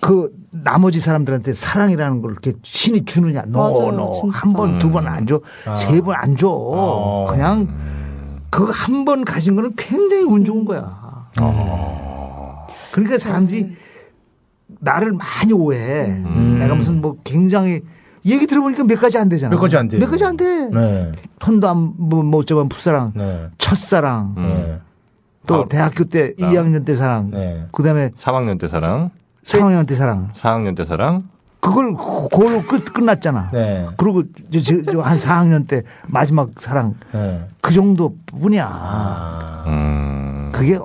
그 0.00 0.32
나머지 0.50 0.98
사람들한테 1.00 1.52
사랑이라는 1.52 2.22
걸 2.22 2.32
이렇게 2.32 2.54
신이 2.62 3.04
주느냐? 3.04 3.42
노노 3.46 4.20
진짜. 4.22 4.38
한번 4.38 4.78
두 4.78 4.90
번 4.90 5.06
안 5.06 5.26
줘, 5.26 5.40
세번 5.76 6.16
안 6.16 6.36
줘. 6.36 6.48
어. 6.50 7.26
그냥 7.30 7.68
그거 8.50 8.72
한 8.72 9.04
번 9.04 9.24
가진 9.24 9.54
거는 9.54 9.74
굉장히 9.76 10.24
운 10.24 10.42
좋은 10.42 10.64
거야. 10.64 11.28
그러니까 12.92 13.18
사람들이 13.18 13.76
나를 14.80 15.12
많이 15.12 15.52
오해해. 15.52 16.06
음. 16.06 16.56
내가 16.58 16.74
무슨 16.74 17.00
뭐 17.00 17.16
굉장히 17.24 17.82
얘기 18.24 18.46
들어보니까 18.46 18.84
몇 18.84 18.98
가지 19.00 19.16
안 19.18 19.28
되잖아. 19.28 19.54
몇 19.54 19.60
가지 19.60 19.76
안 19.76 19.88
돼요. 19.88 20.00
몇 20.00 20.10
가지 20.10 20.24
안 20.24 20.36
돼. 20.36 20.68
네. 20.68 21.12
턴도 21.38 21.68
안, 21.68 21.92
뭐, 21.96 22.22
못 22.22 22.46
잡은 22.46 22.68
풋사랑, 22.68 23.12
네. 23.14 23.48
첫사랑, 23.58 24.34
네. 24.36 24.80
또 25.46 25.62
아, 25.62 25.64
대학교 25.68 26.04
때 26.04 26.34
2학년 26.34 26.84
때 26.84 26.96
사랑, 26.96 27.30
네. 27.30 27.66
그 27.72 27.82
다음에 27.82 28.10
3학년 28.18 28.60
때 28.60 28.68
사랑, 28.68 29.10
3학년 29.44 29.86
때 29.86 29.94
사랑. 29.94 30.32
4학년 30.34 30.76
때 30.76 30.84
사랑. 30.84 31.28
그걸, 31.60 31.94
그걸로 31.94 32.62
끝, 32.62 32.92
끝났잖아. 32.92 33.50
네. 33.52 33.86
그리고 33.96 34.22
저, 34.52 34.60
저, 34.60 34.82
저, 34.92 35.00
한 35.00 35.18
4학년 35.18 35.66
때 35.66 35.82
마지막 36.06 36.50
사랑, 36.58 36.94
네. 37.12 37.46
그 37.60 37.72
정도 37.72 38.16
뿐이야. 38.26 38.66
아. 38.70 39.64
음. 39.66 40.50
그게 40.52 40.78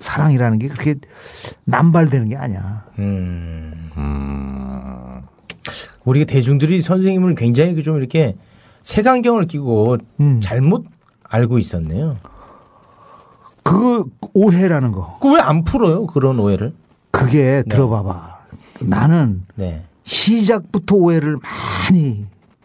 사랑이라는 0.00 0.58
게 0.58 0.68
그렇게 0.68 0.94
남발되는 1.68 2.28
게 2.30 2.36
아니야. 2.36 2.84
음. 2.98 3.90
음. 3.96 5.20
우리 6.04 6.24
대중들이 6.24 6.80
선생님을 6.80 7.34
굉장히 7.34 7.74
그좀 7.74 7.96
이렇게 7.98 8.36
색안경을 8.82 9.44
끼고 9.46 9.98
음. 10.20 10.40
잘못 10.42 10.86
알고 11.24 11.58
있었네요. 11.58 12.16
그거 13.62 14.06
오해라는 14.32 14.92
거. 14.92 15.18
그 15.20 15.28
왜 15.34 15.40
안 15.40 15.64
풀어요? 15.64 16.06
그런 16.06 16.38
오해를? 16.38 16.72
그게 17.10 17.62
들어봐봐. 17.68 18.38
나는 18.80 19.44
네. 19.56 19.84
시작부터 20.04 20.94
오해를 20.96 21.36
많이 21.42 22.24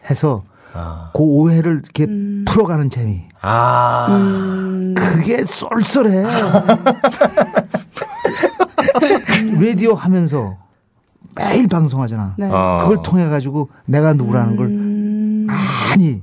해서 0.10 0.44
아. 0.74 1.10
그 1.14 1.20
오해를 1.22 1.82
이렇게 1.84 2.06
음. 2.06 2.46
풀어가는 2.48 2.90
재미. 2.90 3.24
아. 3.42 4.08
음. 4.12 4.94
그게 4.96 5.44
쏠쏠해. 5.44 6.24
라디오 9.60 9.94
하면서 9.94 10.58
매일 11.36 11.68
방송하잖아. 11.68 12.36
네. 12.38 12.50
어. 12.50 12.80
그걸 12.82 13.02
통해 13.04 13.28
가지고 13.28 13.70
내가 13.86 14.14
누구라는 14.14 14.56
걸 14.56 14.68
음. 14.68 15.48
많이 15.48 16.22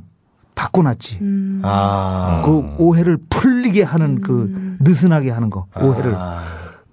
바꿔놨지. 0.55 1.19
음. 1.23 1.63
아. 1.65 2.43
그 2.45 2.75
오해를 2.79 3.19
풀리게 3.29 3.83
하는 3.83 4.21
그 4.21 4.77
느슨하게 4.81 5.31
하는 5.31 5.51
거 5.51 5.67
오해를 5.81 6.15
아. 6.15 6.43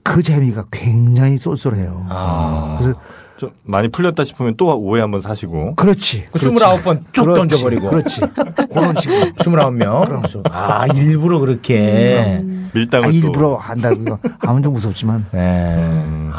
그 0.03 0.23
재미가 0.23 0.65
굉장히 0.71 1.37
쏠쏠해요. 1.37 2.05
아. 2.09 2.77
그래서 2.79 2.99
좀 3.37 3.51
많이 3.63 3.87
풀렸다 3.89 4.23
싶으면 4.23 4.55
또 4.57 4.75
오해 4.79 5.01
한번 5.01 5.21
사시고. 5.21 5.75
그렇지. 5.75 6.25
그 6.31 6.39
그렇지. 6.39 6.55
29번 6.55 7.01
쭉 7.11 7.21
그렇지. 7.21 7.39
던져버리고. 7.39 7.89
그렇지. 7.89 8.21
그런 8.73 8.95
식으로. 8.95 9.31
29명. 9.33 10.41
아, 10.51 10.87
일부러 10.87 11.39
그렇게. 11.39 12.43
밀당을 12.73 13.07
아, 13.07 13.11
또. 13.11 13.15
일부러 13.15 13.55
한다는 13.55 14.05
거 14.05 14.19
하면 14.39 14.63
좀 14.63 14.73
무섭지만 14.73 15.25
네. 15.31 15.75
음. 15.75 16.31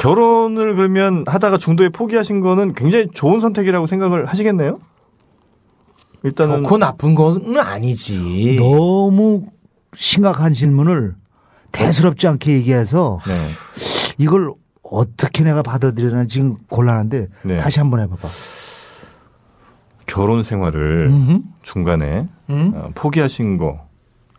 결혼을 0.00 0.74
그러면 0.76 1.24
하다가 1.26 1.58
중도에 1.58 1.90
포기하신 1.90 2.40
거는 2.40 2.74
굉장히 2.74 3.08
좋은 3.12 3.40
선택이라고 3.40 3.86
생각을 3.86 4.26
하시겠네요? 4.26 4.78
일단은 6.22 6.64
좋고 6.64 6.78
나쁜 6.78 7.14
건 7.14 7.56
아니지. 7.58 8.56
너무 8.58 9.44
심각한 9.94 10.52
질문을 10.52 11.14
대수롭지 11.72 12.26
않게 12.26 12.52
얘기해서 12.54 13.20
네. 13.26 13.34
이걸 14.18 14.52
어떻게 14.90 15.44
내가 15.44 15.62
받아들여나 15.62 16.26
지금 16.26 16.56
곤란한데 16.68 17.28
네. 17.44 17.56
다시 17.58 17.78
한번 17.80 18.00
해봐봐. 18.00 18.28
결혼 20.06 20.42
생활을 20.42 21.06
음? 21.08 21.42
중간에 21.62 22.28
음? 22.50 22.72
어, 22.74 22.90
포기하신 22.94 23.58
거 23.58 23.86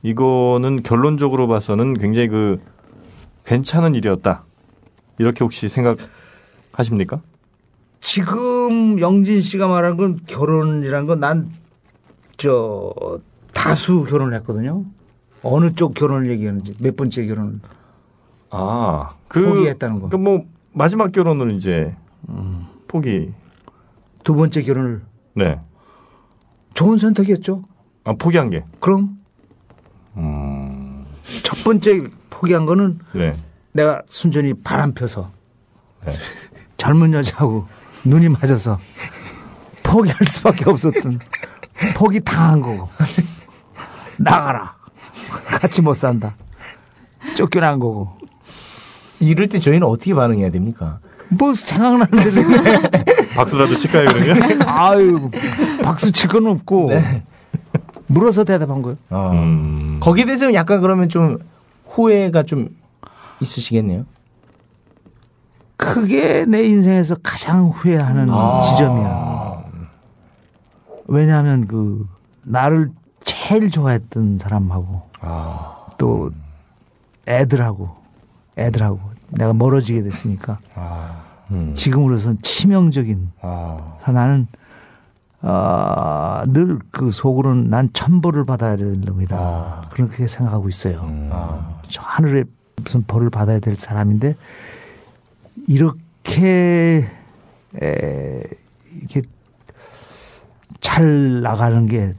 이거는 0.02 0.84
결론적으로 0.84 1.48
봐서는 1.48 1.96
굉장히 1.96 2.30
그 2.30 2.60
괜찮은 3.46 3.96
일이었다 3.96 4.44
이렇게 5.18 5.44
혹시 5.44 5.68
생각하시는 5.68 6.10
하십니까? 6.72 7.22
지금 8.00 9.00
영진 9.00 9.42
씨가 9.42 9.68
말한 9.68 9.98
건 9.98 10.20
결혼이란 10.28 11.06
건 11.08 11.20
난 11.20 11.52
저 12.38 12.94
다수 13.52 14.04
결혼을 14.04 14.36
했거든요. 14.36 14.86
어느 15.42 15.74
쪽 15.74 15.96
결혼을 15.96 16.30
얘기하는지 16.30 16.76
몇 16.80 16.96
번째 16.96 17.26
결혼 17.26 17.62
아, 18.50 19.16
그 19.28 19.44
포기했다는 19.44 20.00
거. 20.02 20.10
그뭐 20.10 20.46
마지막 20.74 21.12
결혼을 21.12 21.52
이제 21.52 21.96
포기. 22.88 23.34
두 24.24 24.36
번째 24.36 24.62
결혼을 24.64 25.02
네. 25.34 25.60
좋은 26.74 26.98
선택이었죠. 26.98 27.64
아, 28.04 28.14
포기한 28.14 28.50
게. 28.50 28.64
그럼 28.80 29.20
음. 30.18 31.06
첫 31.44 31.64
번째 31.64 32.10
포기한 32.30 32.66
거는 32.66 33.00
네. 33.14 33.38
내가 33.72 34.02
순전히 34.06 34.54
바람 34.54 34.94
펴서 34.94 35.32
네. 36.06 36.14
젊은 36.78 37.14
여자하고 37.14 37.68
눈이 38.06 38.30
맞아서 38.30 38.80
포기할 39.84 40.18
수밖에 40.26 40.70
없었던 40.70 41.20
포기 41.96 42.20
당한 42.20 42.62
거고 42.62 42.90
나가라 44.18 44.76
같이 45.46 45.82
못 45.82 45.94
산다 45.96 46.36
쫓겨난 47.36 47.80
거고 47.80 48.17
이럴 49.20 49.48
때 49.50 49.60
저희는 49.60 49.88
어떻게 49.88 50.14
반응해야 50.14 50.52
됩니까? 50.52 51.00
뭐 51.30 51.54
대로 52.08 52.42
박수라도 53.36 53.76
칠까요, 53.78 54.08
그러면? 54.14 54.62
아유 54.68 55.30
박수 55.84 56.12
칠 56.12 56.30
건 56.30 56.48
없고 56.48 56.90
물어서 58.08 58.44
대답한 58.46 58.82
거예요. 58.82 58.98
어. 59.10 59.32
음. 59.34 59.98
거기에 60.00 60.26
대해서는 60.26 60.54
약간 60.54 60.80
그러면 60.82 61.10
좀 61.10 61.38
후회가 61.90 62.44
좀 62.44 62.70
있으시겠네요. 63.42 64.06
크게 65.76 66.46
내 66.46 66.64
인생에서 66.64 67.18
가장 67.22 67.68
후회하는 67.70 68.30
지점이야. 68.72 69.64
왜냐하면 71.08 71.68
그 71.68 72.08
나를 72.44 72.92
제일 73.24 73.70
좋아했던 73.70 74.40
사람하고 74.40 75.02
또 75.98 76.32
애들하고 77.28 77.96
애들하고 78.58 79.00
내가 79.30 79.54
멀어지게 79.54 80.04
됐으니까 80.04 80.58
지금으로선 81.76 82.40
치명적인 82.42 83.32
아. 83.42 83.78
나는 84.08 84.48
어, 85.42 86.44
늘 86.48 86.80
그 86.92 87.12
속으로는 87.12 87.70
난 87.70 87.90
천벌을 87.94 88.46
받아야 88.46 88.76
될 88.76 89.00
놈이다. 89.02 89.90
그렇게 89.92 90.28
생각하고 90.28 90.68
있어요. 90.68 91.02
저 91.88 92.02
하늘에 92.02 92.44
무슨 92.78 93.04
벌을 93.04 93.30
받아야 93.30 93.60
될 93.60 93.76
사람인데 93.76 94.36
이렇게 95.68 97.08
에, 97.82 98.42
이렇게 98.96 99.22
잘 100.82 101.42
나가는 101.42 101.86
게 101.88 102.14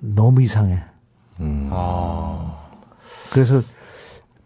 너무 0.00 0.42
이상해. 0.42 0.80
그래서 3.30 3.62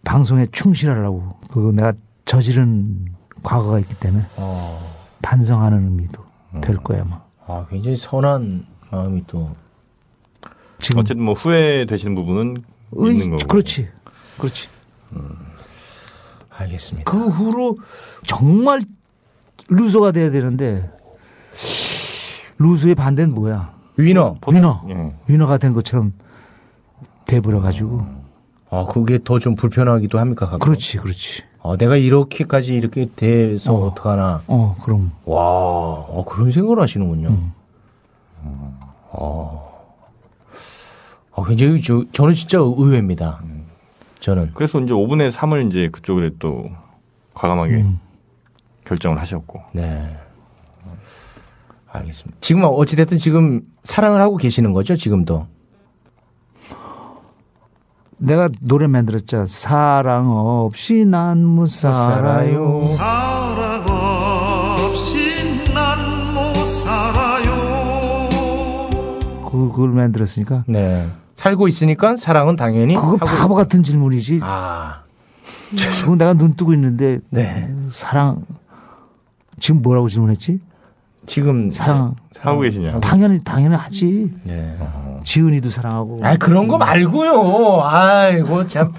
방송에 0.04 0.47
충실하려고 0.52 1.37
그 1.50 1.73
내가 1.75 1.92
저지른 2.25 3.06
과거가 3.42 3.78
있기 3.80 3.94
때문에 3.97 4.26
어. 4.37 4.92
반성하는 5.23 5.85
의미도 5.85 6.25
될 6.61 6.76
거야 6.78 7.04
뭐. 7.04 7.21
아, 7.47 7.66
굉장히 7.71 7.97
선한 7.97 8.66
마음이 8.90 9.25
또. 9.26 9.54
지금 10.80 11.00
어쨌든 11.00 11.25
뭐 11.25 11.35
후회되시는 11.35 12.14
부분은 12.14 12.62
의- 12.92 13.14
있는 13.14 13.30
거고. 13.30 13.47
그렇지, 13.49 13.88
그렇지. 14.38 14.68
알겠습니다. 16.50 17.11
그 17.11 17.28
후로 17.28 17.76
정말 18.26 18.82
loser가 19.68 20.12
돼야 20.12 20.30
되는데 20.30 20.90
loser의 22.59 22.94
반대는 22.94 23.35
뭐야? 23.35 23.74
위너. 23.96 24.37
위너, 24.48 24.85
예. 24.88 25.14
위너가 25.26 25.59
된 25.59 25.72
것처럼 25.72 26.12
돼버려 27.26 27.61
가지고. 27.61 28.05
아, 28.72 28.85
그게 28.85 29.18
더 29.22 29.38
좀 29.38 29.54
불편하기도 29.54 30.18
합니까? 30.18 30.46
가끔? 30.46 30.58
그렇지, 30.61 30.96
그렇지. 30.96 31.42
아, 31.62 31.76
내가 31.76 31.96
이렇게까지 31.96 32.74
이렇게 32.74 33.06
돼서 33.14 33.74
어. 33.74 33.87
어. 33.88 33.94
떡하나 33.94 34.42
어, 34.46 34.76
그럼. 34.82 35.12
와, 35.26 35.42
어, 35.44 36.24
그런 36.26 36.50
생각을 36.50 36.80
하시는군요. 36.80 37.28
음. 37.28 37.52
어. 39.11 39.72
아, 41.35 41.44
굉장히 41.46 41.82
저, 41.82 42.02
저는 42.12 42.32
진짜 42.35 42.58
의외입니다. 42.58 43.42
저는. 44.20 44.52
그래서 44.54 44.80
이제 44.80 44.92
5분의 44.92 45.30
3을 45.32 45.68
이제 45.68 45.88
그쪽으로 45.92 46.30
또 46.38 46.70
과감하게 47.35 47.74
음. 47.74 48.00
결정을 48.87 49.20
하셨고. 49.20 49.61
네. 49.72 50.16
알겠습니다. 51.88 52.38
지금 52.40 52.64
어찌됐든 52.64 53.18
지금 53.18 53.61
사랑을 53.85 54.22
하고 54.22 54.38
계시는 54.38 54.72
거죠, 54.72 54.96
지금도? 54.96 55.46
내가 58.22 58.48
노래 58.61 58.87
만들었죠. 58.87 59.46
사랑 59.48 60.30
없이 60.30 61.04
난 61.04 61.44
못 61.44 61.66
살아요. 61.68 62.80
사랑 62.85 63.85
없이 64.87 65.18
난 65.74 66.35
못 66.35 66.64
살아요 66.64 68.28
그, 69.50 69.68
그걸 69.72 69.90
만들었으니까. 69.90 70.64
네. 70.68 71.11
살고 71.35 71.66
있으니까 71.68 72.16
사랑은 72.16 72.54
당연히 72.56 72.94
그거 72.94 73.12
하고 73.12 73.26
바보 73.26 73.54
같은 73.54 73.82
질문이지. 73.82 74.40
아, 74.42 75.00
지금 75.74 76.16
내가 76.16 76.35
눈 76.35 76.54
뜨고 76.54 76.72
있는데 76.74 77.18
네. 77.30 77.74
사랑 77.90 78.44
지금 79.58 79.82
뭐라고 79.82 80.08
질문했지? 80.08 80.61
지금 81.26 81.70
사랑 81.70 82.14
하고 82.40 82.61
계시냐? 82.61 83.00
당연히 83.00 83.38
당연히 83.44 83.74
하지. 83.76 84.30
네. 84.42 84.76
지은이도 85.24 85.70
사랑하고. 85.70 86.18
아, 86.22 86.37
그런 86.37 86.66
거 86.68 86.78
말고요. 86.78 87.80
아이고 87.85 88.66
참. 88.66 88.92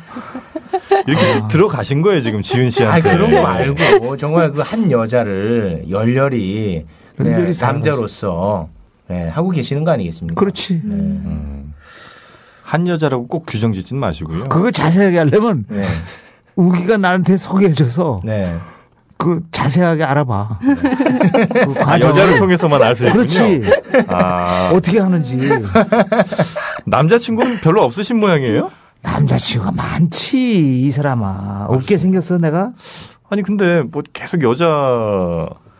이렇게 1.07 1.41
들어가신 1.49 2.01
거예요, 2.01 2.21
지금 2.21 2.41
지은 2.41 2.67
아, 2.67 2.69
씨한테. 2.69 3.11
그런 3.11 3.31
거 3.31 3.41
말고 3.41 4.17
정말 4.17 4.51
그 4.51 4.61
한 4.61 4.89
여자를 4.89 5.83
열렬히 5.89 6.85
사랑하지. 7.17 7.61
남자로서 7.65 8.69
네, 9.09 9.27
하고 9.27 9.49
계시는 9.49 9.83
거 9.83 9.91
아니겠습니까? 9.91 10.39
그렇지. 10.39 10.81
한 12.63 12.87
여자라고 12.87 13.27
꼭 13.27 13.45
규정 13.45 13.73
짓지는 13.73 13.99
마시고요. 13.99 14.47
그거 14.49 14.71
자세하게 14.71 15.17
하려면 15.19 15.65
네. 15.67 15.85
우기가 16.55 16.97
나한테 16.97 17.37
소개해줘서 17.37 18.21
네. 18.23 18.55
그 19.23 19.39
자세하게 19.51 20.03
알아봐. 20.03 20.59
그 20.61 21.75
아. 21.85 21.97
여자를 21.97 22.39
통해서만 22.39 22.81
알 22.83 22.93
수 22.93 23.03
있군요. 23.07 23.21
그렇지. 23.23 23.61
아, 24.09 24.71
어떻게 24.73 24.99
하는지. 24.99 25.37
남자친구는 26.85 27.61
별로 27.61 27.83
없으신 27.83 28.19
모양이에요? 28.19 28.69
남자친구가 29.01 29.71
많지, 29.71 30.81
이 30.85 30.91
사람아. 30.91 31.67
없게 31.69 31.97
생겼어, 31.97 32.37
내가? 32.37 32.71
아니, 33.29 33.41
근데 33.43 33.81
뭐 33.91 34.03
계속 34.11 34.43
여자 34.43 34.65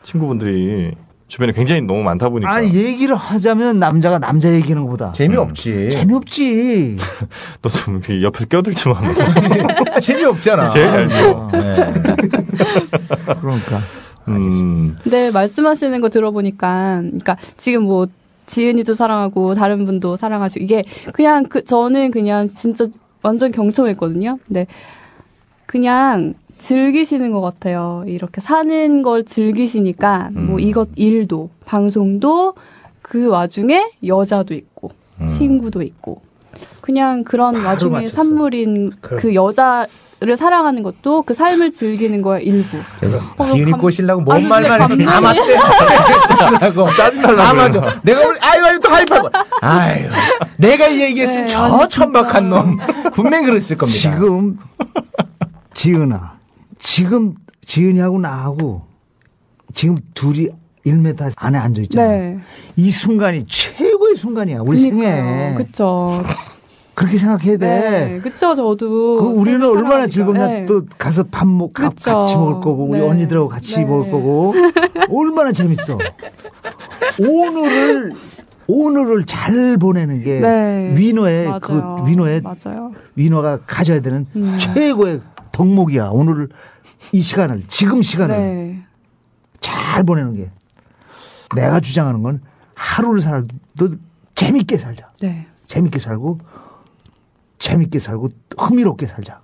친구분들이 0.04 0.92
주변에 1.28 1.52
굉장히 1.52 1.82
너무 1.82 2.04
많다 2.04 2.30
보니까. 2.30 2.52
아니, 2.52 2.72
얘기를 2.74 3.16
하자면 3.16 3.80
남자가 3.80 4.20
남자 4.20 4.50
얘기하는 4.54 4.84
것보다. 4.84 5.12
재미없지. 5.14 5.90
재미없지. 5.90 6.98
너 7.62 7.70
좀 7.70 8.02
옆에서 8.22 8.46
껴들지 8.46 8.88
마. 8.90 9.00
재미없잖아. 10.00 10.70
제일 10.70 10.88
알죠. 10.90 11.50
네. 11.54 11.94
그러니까. 13.42 13.80
음, 14.30 14.98
네, 15.04 15.32
말씀하시는 15.32 16.00
거 16.00 16.10
들어보니까, 16.10 17.02
그러니까 17.02 17.38
지금 17.58 17.84
뭐 17.84 18.08
지은이도 18.46 18.94
사랑하고 18.94 19.54
다른 19.56 19.86
분도 19.86 20.16
사랑하시고 20.16 20.64
이게 20.64 20.84
그냥 21.14 21.44
그 21.44 21.64
저는 21.64 22.12
그냥 22.12 22.50
진짜 22.54 22.88
완전 23.22 23.52
경청했거든요. 23.52 24.40
근데 24.46 24.68
그냥 25.66 26.34
즐기시는 26.58 27.32
것 27.32 27.42
같아요. 27.42 28.04
이렇게 28.08 28.42
사는 28.42 29.02
걸 29.02 29.24
즐기시니까 29.26 30.30
뭐 30.34 30.56
음. 30.56 30.60
이것 30.60 30.90
일도 30.96 31.50
방송도 31.66 32.54
그 33.02 33.28
와중에 33.28 33.92
여자도 34.06 34.54
있고 34.54 34.92
음. 35.22 35.28
친구도 35.28 35.82
있고 35.82 36.22
그냥 36.82 37.24
그런 37.24 37.64
와중에 37.64 37.92
맞췄어. 37.92 38.16
산물인 38.16 38.94
그럼. 39.02 39.20
그 39.22 39.34
여자 39.36 39.86
를 40.20 40.38
사랑하는 40.38 40.84
것도 40.84 41.24
그 41.24 41.34
삶을 41.34 41.74
즐기는 41.74 42.22
거야 42.22 42.40
일부. 42.40 42.78
어, 43.36 43.44
지은이 43.44 43.72
감- 43.72 43.82
꼬시려고 43.82 44.22
뭔 44.22 44.48
말만 44.48 44.82
해도 44.84 44.98
다. 45.04 45.20
맞대. 45.20 45.42
꼬시려고. 45.42 46.86
다 47.36 47.54
맞아. 47.54 48.00
내가 48.04 48.22
오늘, 48.22 48.38
아이고, 48.42 48.66
아이고, 48.66 48.80
또 48.80 48.90
하이파이브. 48.90 49.30
아유. 49.60 50.10
내가 50.56 50.88
이 50.88 51.02
얘기했으면 51.02 51.48
네, 51.48 51.54
저 51.54 51.64
아니, 51.64 51.90
천박한 51.90 52.50
놈. 52.50 52.78
분명히 53.14 53.48
그랬을 53.48 53.78
겁니다. 53.78 54.00
지금, 54.00 54.58
지은아. 55.74 56.38
지금 56.80 57.36
지은이하고 57.66 58.20
나하고 58.20 58.84
지금 59.74 59.98
둘이 60.14 60.48
1m 60.86 61.34
안에 61.36 61.58
앉아있잖아. 61.58 62.08
네. 62.08 62.40
이 62.78 62.90
순간이 62.90 63.46
최고의 63.48 64.16
순간이야. 64.16 64.60
우리 64.62 64.78
생애. 64.80 65.54
그쵸. 65.58 66.24
그렇게 66.96 67.18
생각해야 67.18 67.58
돼. 67.58 67.68
네, 67.68 68.20
그쵸, 68.20 68.54
저도. 68.54 68.78
그 68.78 69.26
우리는 69.26 69.60
서로 69.60 69.72
얼마나. 69.80 70.08
즐겁냐 70.08 70.48
네. 70.48 70.66
또 70.66 70.84
가서 70.98 71.24
밥 71.24 71.48
먹, 71.48 71.74
가-. 71.74 71.90
같이 71.90 72.36
먹을 72.36 72.56
거고 72.56 72.86
우리 72.86 73.00
네. 73.00 73.08
언니들하고 73.08 73.50
같이 73.50 73.78
네. 73.78 73.86
먹을 73.86 74.12
거고 74.12 74.54
얼마나 75.10 75.52
재밌어. 75.52 75.98
오늘을 77.20 78.14
오늘을 78.68 79.26
잘 79.26 79.78
보내는 79.78 80.24
게 80.24 80.40
네. 80.40 80.94
위너의 80.96 81.48
맞아요. 81.48 81.60
그 81.62 82.10
위너의 82.10 82.42
맞아요. 82.42 82.94
위너가 83.16 83.60
가져야 83.66 84.00
되는 84.02 84.26
음. 84.36 84.58
최고의 84.60 85.22
덕목이야. 85.52 86.10
오늘 86.12 86.50
이 87.12 87.22
시간을 87.22 87.64
지금 87.68 88.02
시간을 88.02 88.38
네. 88.38 88.84
잘 89.62 90.04
보내는 90.04 90.36
게 90.36 90.50
내가 91.56 91.80
주장하는 91.80 92.22
건 92.24 92.42
하루를 92.76 93.20
살아도 93.20 93.96
재밌게 94.36 94.78
살자. 94.78 95.12
네. 95.22 95.48
재밌게 95.68 96.00
살고 96.00 96.40
재밌게 97.64 97.98
살고 98.00 98.28
흥미롭게 98.58 99.06
살자. 99.06 99.40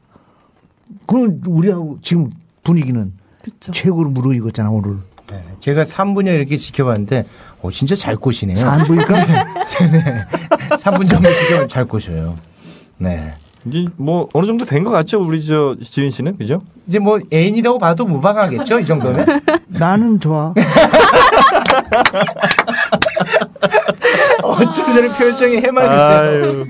그럼 1.08 1.39
우리하고 1.47 1.99
지금 2.01 2.32
분위기는 2.63 3.13
그쵸. 3.41 3.71
최고로 3.71 4.10
무르익었잖아 4.10 4.69
오늘. 4.69 4.97
네, 5.32 5.41
제가 5.62 5.84
3분여 5.84 6.27
이렇게 6.36 6.58
지켜봤는데, 6.58 7.25
어, 7.62 7.71
진짜 7.71 7.95
잘 7.95 8.17
꼬시네요. 8.17 8.58
안 8.67 8.84
보니까 8.86 9.23
네. 9.25 10.25
3분 10.71 11.10
정도 11.10 11.29
지켜면 11.34 11.69
잘 11.69 11.86
꼬셔요. 11.86 12.36
네. 12.97 13.36
이제 13.65 13.86
뭐 13.95 14.27
어느 14.34 14.45
정도 14.47 14.65
된 14.65 14.84
것 14.84 14.89
같죠 14.91 15.21
우리 15.21 15.45
저 15.45 15.75
지은 15.82 16.12
씨는 16.12 16.38
그죠? 16.38 16.62
이제 16.88 16.97
뭐 16.99 17.19
애인이라고 17.32 17.77
봐도 17.79 18.05
무방하겠죠? 18.05 18.79
이 18.79 18.86
정도면? 18.86 19.25
나는 19.67 20.19
좋아. 20.19 20.53
어쩜 24.43 24.85
저런 24.93 25.12
표정이 25.17 25.57
해맑으세요? 25.57 25.99
아유. 25.99 26.65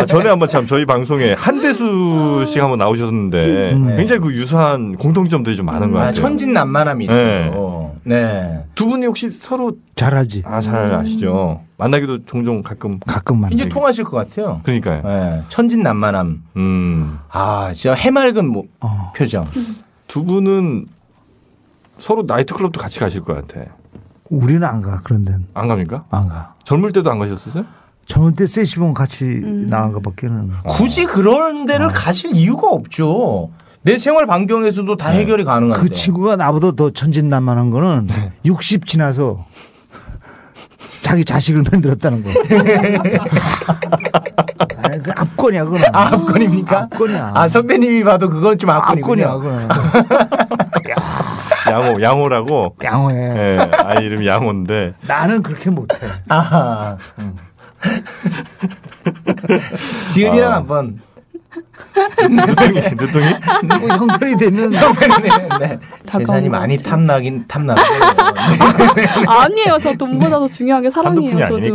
아, 0.00 0.06
전에 0.06 0.28
한번 0.28 0.48
참 0.48 0.66
저희 0.66 0.84
방송에 0.86 1.32
한대수 1.34 2.44
씨가 2.48 2.64
한번 2.64 2.78
나오셨는데 2.78 3.72
음. 3.72 3.96
굉장히 3.96 4.20
그 4.20 4.32
유사한 4.34 4.96
공통점들이 4.96 5.56
좀 5.56 5.66
많은 5.66 5.90
것 5.90 5.98
아, 5.98 6.06
같아요. 6.06 6.14
천진난만함이 6.20 7.04
있어요. 7.06 7.92
네. 8.04 8.64
두 8.74 8.86
분이 8.86 9.06
혹시 9.06 9.30
서로 9.30 9.72
잘 9.96 10.14
알지. 10.14 10.42
아, 10.46 10.60
잘 10.60 10.92
아시죠? 10.94 11.62
만나기도 11.76 12.24
종종 12.26 12.62
가끔 12.62 12.98
가끔만. 13.00 13.52
이제 13.52 13.68
통하실 13.68 14.04
것 14.04 14.16
같아요. 14.16 14.60
그러니까요. 14.62 15.02
네. 15.02 15.42
천진난만함. 15.48 16.42
음. 16.56 17.18
아, 17.30 17.72
진짜 17.74 17.94
해맑은 17.94 18.46
뭐, 18.46 18.64
어. 18.80 19.12
표정. 19.16 19.46
두 20.06 20.22
분은 20.24 20.86
서로 21.98 22.22
나이트클럽도 22.26 22.80
같이 22.80 23.00
가실 23.00 23.20
것 23.22 23.34
같아. 23.34 23.66
우리는 24.30 24.64
안 24.64 24.80
가. 24.82 25.00
그런 25.02 25.24
데는 25.24 25.46
안 25.54 25.68
갑니까? 25.68 26.04
안 26.10 26.28
가. 26.28 26.54
젊을 26.64 26.92
때도 26.92 27.10
안 27.10 27.18
가셨었어요? 27.18 27.64
젊을 28.06 28.34
때 28.34 28.46
세시봉 28.46 28.94
같이 28.94 29.26
나간 29.68 29.92
것 29.92 30.02
밖에는. 30.02 30.50
굳이 30.68 31.04
그런 31.04 31.66
데를 31.66 31.88
가실 31.88 32.34
이유가 32.34 32.68
없죠. 32.68 33.50
내 33.82 33.98
생활 33.98 34.26
반경에서도 34.26 34.96
다 34.96 35.10
해결이 35.10 35.44
가능한데. 35.44 35.80
그 35.80 35.90
친구가 35.90 36.36
나보다 36.36 36.72
더 36.72 36.90
천진난만한 36.90 37.70
거는 37.70 38.08
60 38.44 38.86
지나서 38.86 39.46
자기 41.02 41.24
자식을 41.24 41.64
만들었다는 41.70 42.24
거. 42.24 42.30
아니, 44.82 45.02
그 45.02 45.10
압권이야, 45.14 45.64
그건. 45.64 45.80
아, 45.92 46.14
압권입니까? 46.14 46.78
압권이야. 46.92 47.32
아, 47.34 47.48
선배님이 47.48 48.04
봐도 48.04 48.30
그건 48.30 48.58
좀 48.58 48.70
압권이군요. 48.70 49.26
압권이야, 49.28 49.68
그건. 49.68 49.68
양호, 51.74 52.00
양호라고. 52.02 52.76
양호해. 52.82 53.16
예, 53.16 53.58
아이 53.84 54.04
이름이 54.04 54.26
양호인데. 54.26 54.94
나는 55.06 55.42
그렇게 55.42 55.70
못해. 55.70 55.96
아. 56.28 56.96
지은이랑 60.10 60.52
아. 60.52 60.56
한번. 60.56 61.00
늦둥이, 62.28 62.80
늦둥이? 62.80 63.26
뭐 63.80 63.88
형편이 63.96 64.36
되면 64.36 64.70
네, 64.70 64.78
네. 65.60 65.78
재산이 66.06 66.48
많이 66.48 66.76
것 66.76 66.82
탐나긴 66.84 67.44
탐나네요. 67.46 67.84
아니에요. 69.28 69.78
저 69.82 69.92
돈보다 69.94 70.38
더 70.38 70.48
중요한 70.48 70.82
게 70.82 70.90
사랑이에요. 70.90 71.38
저도. 71.46 71.74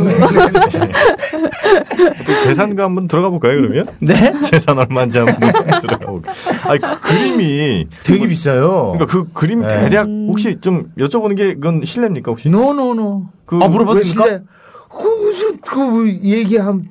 어떻게 2.20 2.40
재산가 2.44 2.84
한번 2.84 3.08
들어가 3.08 3.30
볼까요, 3.30 3.60
그러면? 3.60 3.86
네? 4.00 4.32
재산 4.44 4.78
얼마인지 4.78 5.18
한번 5.18 5.36
들어가 5.80 6.06
볼까요? 6.06 6.34
아니, 6.64 6.80
그 6.80 7.00
그림이. 7.00 7.88
되게 8.04 8.26
비싸요. 8.28 8.92
그러니까 8.92 9.06
그 9.06 9.30
그림 9.32 9.62
네. 9.62 9.68
대략 9.68 10.06
혹시 10.28 10.58
좀 10.60 10.90
여쭤보는 10.98 11.36
게 11.36 11.54
그건 11.54 11.84
실례입니까, 11.84 12.30
혹시? 12.30 12.48
노노노. 12.48 13.26
그 13.46 13.58
아, 13.62 13.68
물어봐도? 13.68 14.02
실례? 14.02 14.40
그 14.90 15.02
무슨 15.22 15.58
그 15.60 16.08
얘기함. 16.22 16.84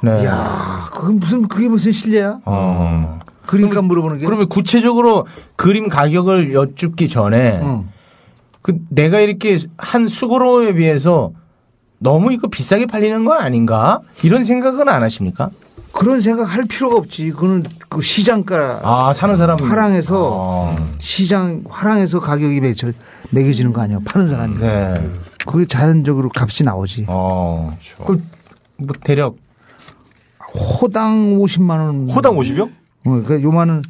네. 0.00 0.24
야, 0.24 0.88
그게 0.92 1.14
무슨 1.14 1.48
그게 1.48 1.68
무슨 1.68 1.92
실례야? 1.92 2.40
어. 2.44 3.18
그러니까 3.46 3.82
물어보는 3.82 4.18
게. 4.18 4.26
그러면 4.26 4.48
구체적으로 4.48 5.26
그림 5.56 5.88
가격을 5.88 6.52
여쭙기 6.52 7.08
전에 7.08 7.60
응. 7.62 7.88
그 8.62 8.78
내가 8.90 9.20
이렇게 9.20 9.58
한 9.78 10.06
수고로에 10.06 10.74
비해서 10.74 11.32
너무 11.98 12.32
이거 12.32 12.48
비싸게 12.48 12.86
팔리는 12.86 13.24
거 13.24 13.34
아닌가? 13.34 14.00
이런 14.22 14.44
생각은 14.44 14.88
안 14.88 15.02
하십니까? 15.02 15.50
그런 15.92 16.20
생각 16.20 16.44
할 16.44 16.64
필요가 16.66 16.96
없지. 16.96 17.30
그거는 17.30 17.64
그 17.88 18.00
시장가 18.02 18.80
아, 18.84 19.12
사는 19.12 19.36
사람 19.36 19.58
화랑에서 19.58 20.30
어. 20.32 20.76
시장 20.98 21.62
화랑에서 21.68 22.20
가격이 22.20 22.60
매겨, 22.60 22.92
매겨지는 23.30 23.72
거 23.72 23.80
아니야? 23.80 23.98
파는 24.04 24.28
사람이. 24.28 24.58
네. 24.58 25.10
그게 25.46 25.66
자연적으로 25.66 26.30
값이 26.36 26.62
나오지. 26.62 27.06
어. 27.08 27.74
그, 28.06 28.22
뭐, 28.76 28.94
대략. 29.02 29.34
호당 30.58 31.38
50만 31.38 31.70
원. 31.70 32.08
호당 32.10 32.36
50여? 32.36 32.62
어, 32.62 32.70
그러니까 33.04 33.42
요만한 33.42 33.82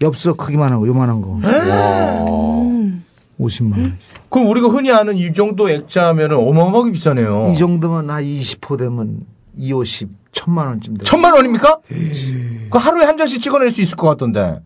엽서 0.00 0.34
크기만 0.34 0.72
하고 0.72 0.86
요만한 0.86 1.20
거. 1.20 1.34
음. 1.36 3.04
50만 3.40 3.72
원. 3.72 3.96
그럼 4.28 4.48
우리가 4.48 4.68
흔히 4.68 4.92
아는 4.92 5.16
이 5.16 5.32
정도 5.32 5.70
액자면은 5.70 6.36
어마어마하게 6.36 6.92
비싸네요. 6.92 7.52
이 7.52 7.56
정도면 7.58 8.10
한 8.10 8.22
20호 8.22 8.78
되면 8.78 9.20
2, 9.56 9.72
50, 9.72 10.08
천만 10.32 10.66
원쯤 10.66 10.98
돼. 10.98 11.04
천만 11.04 11.34
원입니까? 11.34 11.78
그 12.70 12.78
하루에 12.78 13.04
한 13.04 13.16
장씩 13.16 13.40
찍어낼 13.40 13.70
수 13.70 13.80
있을 13.80 13.96
것 13.96 14.08
같던데. 14.08 14.60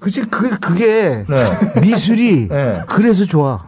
그치, 0.00 0.22
그, 0.22 0.58
그게 0.58 1.24
네. 1.28 1.80
미술이 1.80 2.48
네. 2.50 2.80
그래서 2.88 3.24
좋아. 3.24 3.66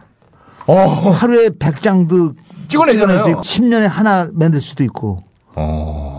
어. 0.67 0.75
하루에 1.11 1.49
100장도 1.49 2.35
찍어내잖아요. 2.67 3.41
10년에 3.41 3.87
하나 3.87 4.27
만들 4.33 4.59
수도 4.61 4.83
있고. 4.83 5.23
어. 5.55 6.14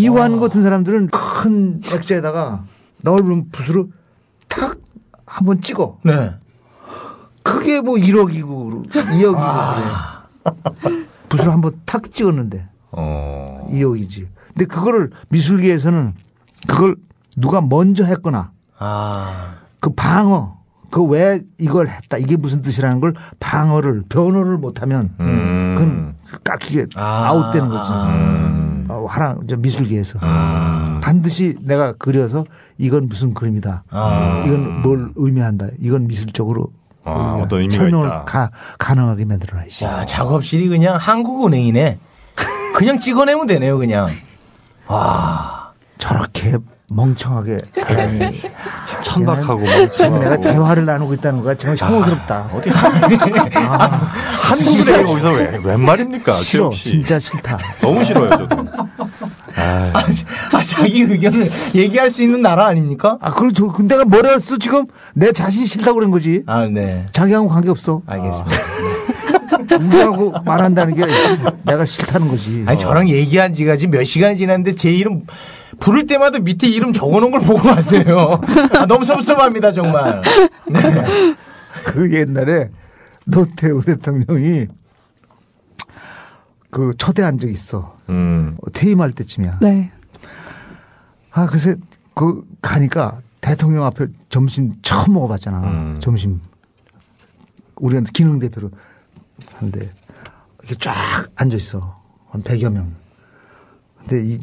이완 0.00 0.38
같은 0.40 0.62
사람들은 0.62 1.08
큰 1.08 1.80
액자에다가 1.92 2.64
넓은 3.02 3.48
붓으로 3.50 3.88
탁 4.48 4.76
한번 5.26 5.60
찍어. 5.62 5.98
네. 6.04 6.34
그게 7.42 7.80
뭐 7.80 7.94
1억이고 7.96 8.88
2억이고 8.90 9.34
아. 9.38 10.22
그래. 10.82 11.06
붓으로 11.30 11.50
한번 11.52 11.72
탁 11.86 12.12
찍었는데 12.12 12.68
어. 12.92 13.66
2억이지. 13.72 14.26
근데 14.48 14.64
그거를 14.66 15.10
미술계에서는 15.30 16.14
그걸 16.68 16.96
누가 17.36 17.60
먼저 17.60 18.04
했거나 18.04 18.50
아. 18.78 19.54
그 19.80 19.90
방어 19.94 20.56
그 20.90 21.02
왜 21.04 21.42
이걸 21.58 21.88
했다 21.88 22.16
이게 22.16 22.36
무슨 22.36 22.62
뜻이라는 22.62 23.00
걸 23.00 23.14
방어를 23.40 24.04
변호를 24.08 24.56
못하면 24.56 25.14
음. 25.20 25.74
그건 25.76 26.14
깎이게 26.44 26.86
아. 26.96 27.26
아웃되는 27.28 27.68
거지. 27.68 27.92
음. 27.92 28.65
어, 28.88 29.04
화랑 29.08 29.40
저 29.48 29.56
미술계에서 29.56 30.18
음. 30.22 31.00
반드시 31.02 31.56
내가 31.60 31.92
그려서 31.92 32.44
이건 32.78 33.08
무슨 33.08 33.34
그림이다. 33.34 33.84
아. 33.90 34.44
이건 34.46 34.82
뭘 34.82 35.10
의미한다. 35.16 35.68
이건 35.80 36.06
미술적으로 36.06 36.68
아, 37.04 37.40
어떤 37.42 37.60
의미가 37.60 37.78
설명을 37.78 38.06
있다. 38.08 38.24
가, 38.24 38.50
가능하게 38.78 39.24
만들어야지. 39.24 39.84
야, 39.84 40.04
작업실이 40.06 40.68
그냥 40.68 40.96
한국은행이네. 40.96 41.98
그냥 42.74 43.00
찍어내면 43.00 43.46
되네요, 43.46 43.78
그냥. 43.78 44.10
와. 44.88 45.70
저렇게 45.98 46.58
멍청하게 46.88 47.56
사람이 47.78 48.18
천박하고 49.02 49.60
지금 49.90 50.20
내가 50.20 50.36
멍청하고. 50.36 50.42
대화를 50.42 50.84
나누고 50.84 51.14
있다는 51.14 51.42
거야 51.42 51.54
정말 51.56 51.76
혐오스럽다. 51.78 52.48
어디 52.52 52.70
한국에 52.70 53.16
거기서 55.02 55.32
왜, 55.32 55.60
웬 55.64 55.80
말입니까? 55.80 56.32
싫어. 56.34 56.70
진짜 56.70 57.18
싫다. 57.18 57.58
너무 57.80 58.04
싫어요, 58.04 58.30
저도. 58.30 58.65
아이, 59.66 60.04
아, 60.52 60.62
자기 60.62 61.02
의견을 61.02 61.48
얘기할 61.74 62.10
수 62.10 62.22
있는 62.22 62.42
나라 62.42 62.66
아닙니까? 62.66 63.18
아, 63.20 63.32
그리고 63.32 63.52
저, 63.52 63.66
근데 63.68 63.94
내가 63.94 64.04
뭐라 64.04 64.30
했어 64.30 64.58
지금 64.58 64.86
내 65.14 65.32
자신이 65.32 65.66
싫다고 65.66 65.96
그런 65.96 66.10
거지. 66.10 66.42
아, 66.46 66.66
네. 66.66 67.06
자기하고 67.12 67.48
관계 67.48 67.70
없어. 67.70 68.02
알겠습니다. 68.06 68.56
우리하고 69.80 70.34
말한다는 70.44 70.94
게 70.94 71.04
내가 71.64 71.84
싫다는 71.84 72.28
거지. 72.28 72.62
아니, 72.66 72.78
저랑 72.78 73.08
얘기한 73.08 73.54
지가 73.54 73.76
지금 73.76 73.98
몇 73.98 74.04
시간이 74.04 74.38
지났는데 74.38 74.74
제 74.74 74.90
이름 74.90 75.22
부를 75.80 76.06
때마다 76.06 76.38
밑에 76.38 76.68
이름 76.68 76.92
적어놓은 76.92 77.30
걸 77.30 77.40
보고 77.40 77.68
왔어요. 77.68 78.40
아, 78.78 78.86
너무 78.86 79.04
섭섭합니다, 79.04 79.72
정말. 79.72 80.22
네. 80.70 80.80
그 81.84 82.12
옛날에 82.12 82.70
노태우 83.24 83.82
대통령이 83.82 84.66
그 86.70 86.92
초대한 86.96 87.38
적 87.38 87.48
있어. 87.50 87.95
음. 88.08 88.56
퇴임할 88.72 89.12
때쯤이야. 89.12 89.58
네. 89.60 89.92
아, 91.30 91.46
글쎄, 91.46 91.76
그, 92.14 92.44
가니까 92.62 93.20
대통령 93.40 93.84
앞에 93.84 94.06
점심 94.28 94.74
처음 94.82 95.14
먹어봤잖아. 95.14 95.58
음. 95.60 96.00
점심. 96.00 96.40
우리가 97.76 98.02
기능 98.12 98.38
대표로 98.38 98.70
하는데, 99.56 99.90
이렇게 100.60 100.74
쫙 100.76 100.94
앉아 101.36 101.56
있어. 101.56 101.94
한 102.30 102.42
100여 102.42 102.72
명. 102.72 102.92
근데 103.98 104.22
이 104.24 104.40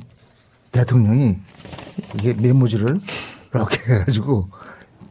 대통령이 0.72 1.40
이게 2.16 2.34
메모지를 2.34 3.00
이렇게 3.54 3.94
해가지고 3.94 4.50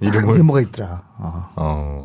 이름을? 0.01 0.35
메모가 0.35 0.61
있더라. 0.63 1.03
어. 1.19 1.53
어. 1.57 2.03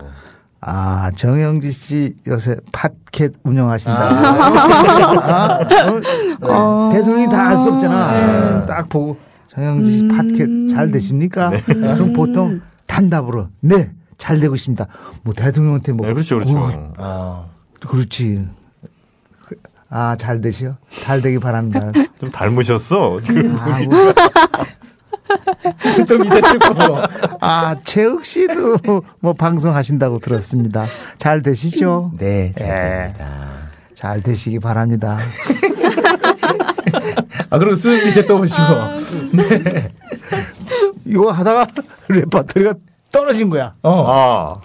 아, 0.62 1.12
정영지 1.16 1.72
씨 1.72 2.16
요새 2.28 2.58
팟캣 2.72 3.34
운영하신다. 3.44 4.10
아, 4.10 5.60
어? 6.42 6.90
네. 6.92 6.98
대통령이 6.98 7.30
다 7.30 7.50
알 7.50 7.58
수 7.60 7.70
없잖아. 7.72 8.66
딱 8.66 8.90
보고 8.90 9.18
정영지 9.50 9.92
씨 9.92 10.08
팟캣 10.08 10.70
잘 10.76 10.92
되십니까? 10.92 11.52
그럼 11.66 12.14
보통 12.14 12.62
단답으로 12.88 13.50
네, 13.60 13.92
잘 14.18 14.40
되고 14.40 14.56
있습니다. 14.56 14.86
뭐 15.24 15.34
대통령한테 15.34 15.92
뭐 15.94 16.08
네, 16.08 16.14
그렇죠, 16.14 16.36
그렇죠. 16.36 16.58
어, 16.58 16.94
아. 16.98 17.46
그렇지. 17.88 18.48
아, 19.90 20.18
잘 20.20 20.42
되시오. 20.42 20.76
잘 21.04 21.22
되기 21.22 21.40
바랍니다. 21.40 21.92
좀 22.20 22.30
닮으셨어. 22.30 23.20
아, 23.60 23.80
뭐, 23.86 24.14
또 26.08 26.18
믿었을 26.20 26.60
거고. 26.60 26.98
아, 27.42 27.76
최욱 27.84 28.26
씨도 28.26 29.02
뭐 29.20 29.34
방송하신다고 29.34 30.20
들었습니다. 30.20 30.88
잘 31.18 31.42
되시죠? 31.42 32.12
네, 32.18 32.48
예. 32.48 32.52
잘 32.54 32.76
됩니다. 33.18 33.48
잘 33.96 34.22
되시기 34.22 34.60
바랍니다. 34.60 35.18
아, 37.50 37.60
그리고 37.60 37.76
수능 37.76 38.06
밑에 38.06 38.26
또 38.26 38.38
보시고. 38.38 38.62
이거 41.06 41.32
하다가 41.32 41.68
레퍼토리가 42.10 42.74
떨어진 43.12 43.50
거야. 43.50 43.74
어. 43.84 44.06
아. 44.12 44.62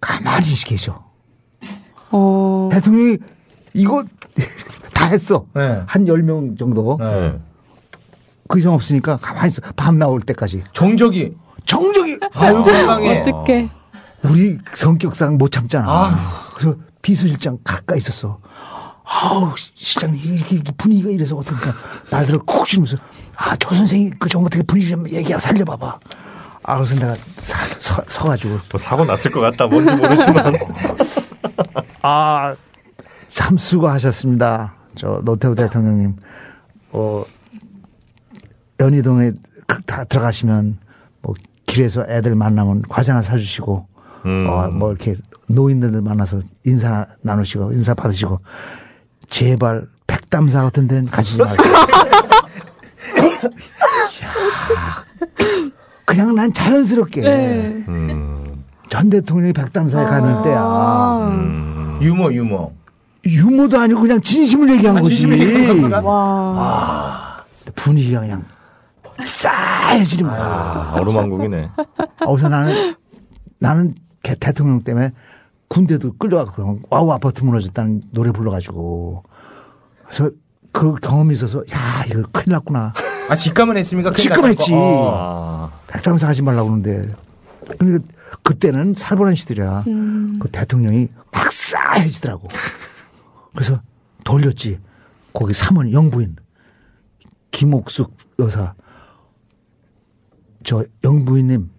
가만히 0.00 0.54
계셔. 0.64 1.04
어. 2.10 2.68
대통령이 2.72 3.18
이거 3.74 4.04
다 4.94 5.06
했어. 5.06 5.46
네. 5.54 5.82
한 5.86 6.04
10명 6.06 6.58
정도. 6.58 6.96
네. 7.00 7.38
그 8.48 8.58
이상 8.58 8.72
없으니까 8.72 9.18
가만히 9.18 9.48
있어. 9.48 9.62
밤 9.76 9.98
나올 9.98 10.20
때까지. 10.20 10.64
정적이. 10.72 11.34
정적이 11.64 12.18
아유, 12.34 12.62
건강해. 12.64 13.20
어떡해. 13.20 13.70
우리 14.22 14.58
성격상 14.74 15.36
못 15.38 15.50
참잖아. 15.50 15.90
아휴. 15.90 16.16
그래서 16.54 16.76
비서실장 17.02 17.58
가까이 17.64 17.98
있었어. 17.98 18.38
아우, 19.04 19.52
시장님, 19.74 20.20
이렇게 20.24 20.60
분위기가 20.76 21.10
이래서 21.10 21.36
어떡하니까 21.36 21.74
날들을 22.10 22.40
쿡 22.40 22.66
쉬면서, 22.66 22.96
아, 23.36 23.54
조 23.56 23.74
선생이 23.74 24.10
그 24.18 24.28
정도 24.28 24.48
되게 24.48 24.64
분위기 24.64 24.90
좀 24.90 25.08
얘기하고 25.08 25.40
살려봐봐. 25.40 25.98
아, 26.64 26.74
그래서 26.74 26.94
내가 26.96 27.14
사, 27.38 27.64
서, 27.78 28.02
서가지고, 28.08 28.58
뭐 28.72 28.80
사고 28.80 29.04
났을 29.04 29.30
것 29.30 29.40
같다. 29.40 29.68
뭔지 29.68 29.94
모르지만. 29.94 30.54
아, 32.02 32.56
참 33.28 33.56
수고하셨습니다. 33.56 34.74
저 34.96 35.20
노태우 35.24 35.54
대통령님, 35.54 36.16
어, 36.90 37.24
연희동에 38.80 39.32
그- 39.66 39.82
다 39.82 40.04
들어가시면, 40.04 40.78
뭐, 41.22 41.34
길에서 41.66 42.04
애들 42.08 42.34
만나면 42.34 42.82
과자 42.88 43.12
하나 43.12 43.22
사주시고, 43.22 43.86
음. 44.26 44.46
어, 44.48 44.68
뭐 44.68 44.90
이렇게 44.90 45.14
노인들 45.48 46.00
만나서 46.02 46.40
인사 46.64 47.06
나누시고 47.22 47.72
인사 47.72 47.94
받으시고 47.94 48.40
제발 49.30 49.86
백담사 50.08 50.62
같은 50.62 50.88
데는 50.88 51.06
가시지 51.06 51.38
말고. 51.38 51.62
이야, 51.62 53.40
그냥 56.04 56.34
난 56.34 56.52
자연스럽게 56.52 57.20
네. 57.20 57.84
음. 57.88 58.64
전 58.88 59.10
대통령이 59.10 59.52
백담사에 59.52 60.04
가는 60.06 60.42
때야. 60.42 60.60
아. 60.60 61.28
음. 61.30 61.98
유머, 62.02 62.32
유머. 62.32 62.70
유머도 63.24 63.78
아니고 63.78 64.00
그냥 64.00 64.20
진심을 64.20 64.70
얘기한 64.70 64.96
아, 64.98 65.00
거지. 65.02 65.16
진심을 65.16 65.40
얘기한 65.40 65.66
겁니까? 65.80 66.00
와. 66.00 67.44
분위기가 67.74 68.20
그냥 68.20 68.44
싸해지는 69.24 70.28
거야. 70.30 70.40
아, 70.42 70.92
어루만국이네. 71.00 71.70
아, 71.76 72.26
그래서 72.26 72.48
나는 72.48 72.94
나는 73.58 73.94
개- 74.22 74.34
대통령 74.34 74.80
때문에 74.80 75.12
군대도 75.68 76.14
끌려가고 76.18 76.80
와우 76.90 77.10
아파트 77.12 77.42
무너졌다는 77.44 78.02
노래 78.10 78.30
불러가지고 78.30 79.24
그래서 80.04 80.30
그 80.72 80.94
경험이 80.96 81.32
있어서 81.34 81.60
야 81.72 82.04
이거 82.06 82.22
큰일 82.32 82.52
났구나 82.52 82.92
아, 83.28 83.34
직감은 83.34 83.76
했습니까? 83.78 84.12
직감 84.12 84.44
했지. 84.46 84.70
났다고? 84.72 84.84
어. 84.84 85.70
아. 85.72 85.78
백담사 85.88 86.28
하지 86.28 86.42
말라고 86.42 86.68
그러는데 86.68 87.12
그러니까 87.78 88.04
그때는 88.42 88.94
살벌한 88.94 89.34
시들이야 89.34 89.84
그 90.38 90.48
대통령이 90.52 91.08
막 91.32 91.50
싸해지더라고 91.50 92.48
그래서 93.54 93.80
돌렸지 94.24 94.78
거기 95.32 95.52
사모님 95.52 95.92
영부인 95.92 96.36
김옥숙 97.50 98.16
여사 98.38 98.74
저 100.66 100.84
영부인님 101.04 101.70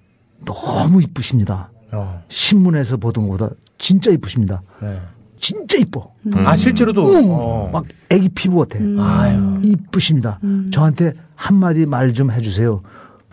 너무 0.45 1.01
이쁘십니다 1.03 1.69
어. 1.91 2.23
신문에서 2.29 2.95
보던 2.97 3.27
것보다 3.27 3.53
진짜 3.77 4.09
이쁘십니다. 4.11 4.61
네. 4.81 4.99
진짜 5.39 5.77
이뻐. 5.77 6.11
아, 6.33 6.55
실제로도. 6.55 7.05
어. 7.31 7.69
막 7.71 7.85
애기 8.09 8.27
피부 8.29 8.57
같아. 8.57 8.79
아유. 8.99 9.59
이쁘십니다. 9.63 10.39
저한테 10.71 11.13
한 11.35 11.55
마디 11.57 11.85
말 11.85 12.11
좀 12.13 12.31
해주세요. 12.31 12.81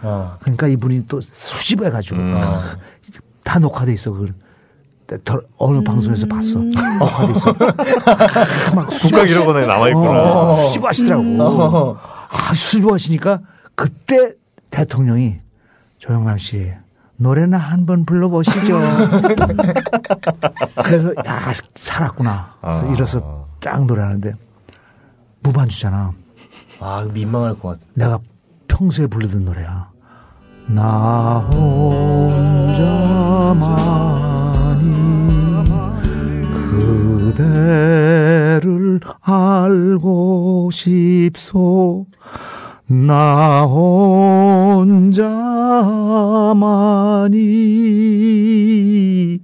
어. 0.02 0.36
그러니까 0.40 0.66
이분이 0.68 1.06
또 1.08 1.20
수집해가지고 1.32 2.16
음. 2.16 2.40
다 3.42 3.58
녹화돼 3.58 3.94
있어. 3.94 4.12
그걸 4.12 4.34
더- 5.24 5.40
어느 5.56 5.82
방송에서 5.82 6.26
봤어. 6.26 6.58
녹화돼 6.98 7.32
있어. 7.36 7.52
막 8.76 8.86
국가 8.88 9.24
기록원에 9.24 9.66
남아 9.66 9.88
있구나. 9.88 10.22
어, 10.22 10.68
수고하시더라고. 10.68 11.22
어. 11.42 11.98
아, 12.28 12.52
수고하시니까 12.54 13.40
그때 13.74 14.32
대통령이 14.70 15.36
조영남 16.04 16.36
씨 16.36 16.70
노래나 17.16 17.56
한 17.56 17.86
번 17.86 18.04
불러보시죠. 18.04 18.78
그래서 20.84 21.14
야 21.26 21.50
살았구나. 21.74 22.56
그래서 22.60 22.88
아. 22.88 22.92
일어서 22.92 23.46
딱 23.60 23.86
노래하는데 23.86 24.34
무반주잖아. 25.42 26.12
아, 26.80 27.02
민망할 27.10 27.58
것 27.58 27.78
같아. 27.78 27.90
내가 27.94 28.18
평소에 28.68 29.06
부르던 29.06 29.46
노래야. 29.46 29.88
나 30.66 31.48
혼자만이 34.74 37.32
그대를 37.32 39.00
알고 39.22 40.68
싶소. 40.70 42.06
나 42.86 43.62
혼자만이 48.54 49.40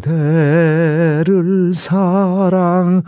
그대를 0.00 1.74
사랑하오. 1.74 3.04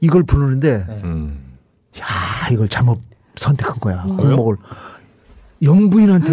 이걸 0.00 0.22
부르는데 0.22 0.86
음. 1.04 1.40
야, 2.00 2.04
이걸 2.52 2.68
잘못 2.68 3.00
선택한 3.36 3.80
거야. 3.80 4.02
공목을. 4.04 4.56
영부인한테 5.62 6.30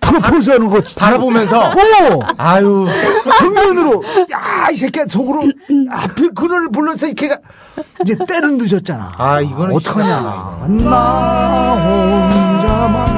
프로포즈 0.00 0.50
하는 0.50 0.68
거. 0.68 0.80
진짜- 0.82 1.04
바라보면서? 1.06 1.60
어! 1.60 1.72
아유. 2.38 2.86
정면으로. 3.38 4.02
야, 4.32 4.68
이 4.72 4.76
새끼야, 4.76 5.06
속으로. 5.08 5.42
하필 5.90 6.32
그 6.32 6.44
노래를 6.44 6.68
불러서 6.70 7.08
이 7.08 7.14
걔가. 7.14 7.38
이제 8.02 8.16
때는 8.26 8.58
늦었잖아. 8.58 9.12
아, 9.16 9.40
이거는 9.40 9.74
어떡하냐. 9.76 10.20
나 10.68 11.74
혼자만. 11.84 13.13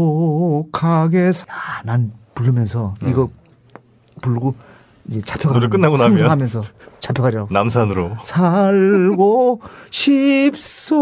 행복하게 0.00 1.32
사- 1.32 1.46
야, 1.50 1.82
난 1.84 2.12
부르면서 2.34 2.94
이거 3.06 3.28
부르고 4.22 4.54
이제 5.08 5.20
잡혀가 5.22 5.54
노래 5.54 5.68
끝나고 5.68 5.96
나면? 5.96 6.28
하면서 6.30 6.62
잡혀가려고 7.00 7.52
남산으로. 7.52 8.16
살고 8.22 9.60
싶소 9.90 10.96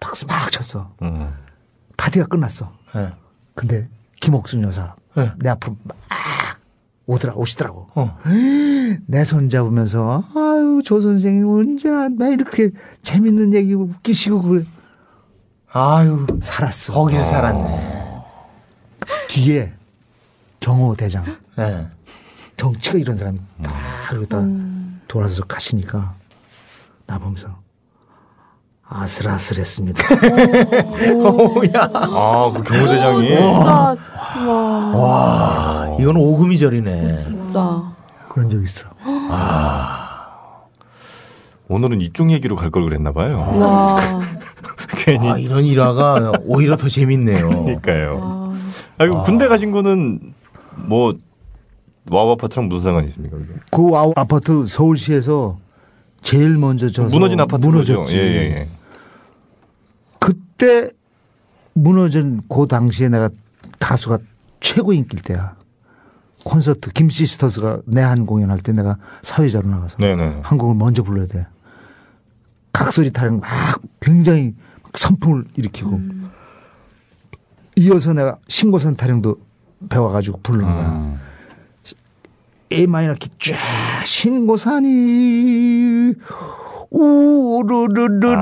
박수 0.00 0.26
막 0.26 0.50
쳤어 0.50 0.90
음. 1.02 1.32
파티가 1.96 2.26
끝났어 2.26 2.72
네. 2.94 3.12
근데 3.54 3.88
김옥순 4.20 4.62
여사 4.62 4.94
네. 5.16 5.30
내 5.38 5.50
앞으로 5.50 5.76
막 5.84 5.96
오더라 7.06 7.34
오시더라고. 7.34 7.88
어. 7.96 8.16
내 9.06 9.24
손 9.24 9.48
잡으면서 9.48 10.24
아유 10.34 10.80
조 10.84 11.00
선생님 11.00 11.46
언제나 11.48 12.08
매 12.08 12.32
이렇게 12.32 12.70
재밌는 13.02 13.52
얘기 13.54 13.74
웃기시고 13.74 14.42
그래. 14.42 14.64
아유, 15.72 16.26
살았어. 16.40 16.92
거기서 16.92 17.22
살았네. 17.24 18.00
뒤에 19.28 19.72
경호 20.58 20.96
대장 20.96 21.24
네. 21.56 21.86
경치가 22.56 22.98
이런 22.98 23.16
사람이 23.16 23.38
다 23.62 23.72
그러다 24.10 24.42
돌아서 25.08 25.44
가시니까 25.44 26.14
나 27.06 27.18
보면서 27.18 27.48
아슬아슬했습니다. 28.86 30.02
아, 31.78 32.52
그 32.52 32.62
경호대장이. 32.64 33.32
와 33.36 33.94
와, 34.94 35.96
이건 36.00 36.16
오금이절이네. 36.16 37.14
진짜 37.14 37.82
그런 38.28 38.50
적 38.50 38.62
있어. 38.62 38.88
오늘은 41.68 42.00
이쪽 42.00 42.32
얘기로 42.32 42.56
갈 42.56 42.70
걸 42.72 42.82
그랬나 42.84 43.12
봐요. 43.12 43.38
와 43.60 43.96
괜히. 44.96 45.30
아, 45.30 45.38
이런 45.38 45.64
일화가 45.64 46.32
오히려 46.44 46.76
더 46.76 46.88
재밌네요. 46.88 47.48
그러니까요. 47.48 48.18
와. 48.18 48.54
아이고, 48.98 49.22
군대 49.22 49.48
가신 49.48 49.70
거는 49.72 50.34
뭐, 50.76 51.14
와우 52.10 52.32
아파트랑 52.32 52.68
무슨 52.68 52.84
상관이 52.84 53.08
있습니까? 53.08 53.36
그게? 53.36 53.52
그 53.70 53.96
아우- 53.96 54.12
아파트 54.16 54.64
서울시에서 54.66 55.58
제일 56.22 56.58
먼저 56.58 56.88
저 56.90 57.04
무너진 57.04 57.40
아파트 57.40 57.64
무너졌지. 57.64 58.16
예, 58.16 58.20
예, 58.22 58.36
예. 58.58 58.68
그때 60.18 60.90
무너진 61.74 62.42
그 62.48 62.66
당시에 62.66 63.08
내가 63.08 63.30
가수가 63.78 64.18
최고 64.60 64.92
인기일 64.92 65.22
때야. 65.22 65.54
콘서트 66.44 66.90
김시스터스가 66.92 67.80
내한 67.86 68.24
공연할 68.26 68.60
때 68.60 68.72
내가 68.72 68.96
사회자로 69.22 69.68
나가서 69.68 69.98
네네. 69.98 70.40
한 70.42 70.58
곡을 70.58 70.74
먼저 70.74 71.02
불러야 71.02 71.26
돼. 71.26 71.46
각설이 72.72 73.10
타령 73.12 73.40
막 73.40 73.48
굉장히 74.00 74.54
막 74.79 74.79
선풍을 74.94 75.44
일으키고 75.56 76.00
이어서 77.76 78.12
내가 78.12 78.36
신고산 78.48 78.96
타령도 78.96 79.36
배워가지고 79.88 80.40
부르는 80.42 80.66
거야. 80.66 80.88
음. 80.90 81.20
A 82.72 82.86
minor 82.86 83.14
key 83.14 83.30
쫙 83.30 83.56
신고산이 84.04 86.14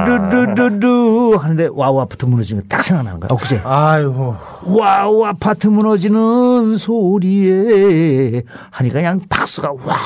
우르르르르르르 0.09 1.37
하는데 1.37 1.69
와우 1.73 2.01
아파트 2.01 2.25
무너지는 2.25 2.63
게 2.64 2.71
딱 2.71 2.83
생각나는 2.83 3.21
거야. 3.21 3.29
엊그제 3.31 3.63
아이고. 3.65 4.37
와우 4.67 5.25
아파트 5.25 5.69
무너지는 5.69 6.77
소리에 6.77 8.43
하니까 8.71 8.95
그냥 8.95 9.21
박수가 9.29 9.73
와. 9.73 9.97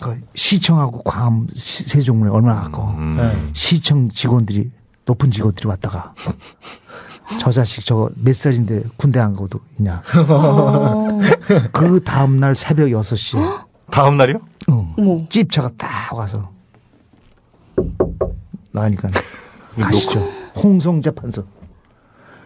그 0.00 0.20
시청하고 0.34 1.02
광암 1.02 1.48
시- 1.54 1.84
세종문에 1.84 2.30
얼마나 2.30 2.62
가까워. 2.62 2.92
음. 2.94 3.16
네. 3.16 3.50
시청 3.52 4.10
직원들이 4.10 4.70
높은 5.06 5.30
직원들이 5.30 5.66
왔다가 5.68 6.14
저 7.40 7.50
자식 7.50 7.84
저거 7.84 8.10
몇 8.16 8.34
살인데 8.34 8.84
군대 8.96 9.18
안 9.20 9.34
가고도 9.34 9.60
있냐. 9.78 10.02
그 11.72 12.02
다음날 12.04 12.54
새벽 12.54 12.86
6시에 12.88 13.64
다음 13.90 14.16
날이요? 14.16 14.40
응. 14.70 14.94
어머 14.98 15.28
집차가 15.28 15.70
딱 15.76 16.14
와서 16.14 16.50
나가니까 18.72 19.08
가시죠. 19.80 20.20
홍성 20.56 21.02
재판소. 21.02 21.44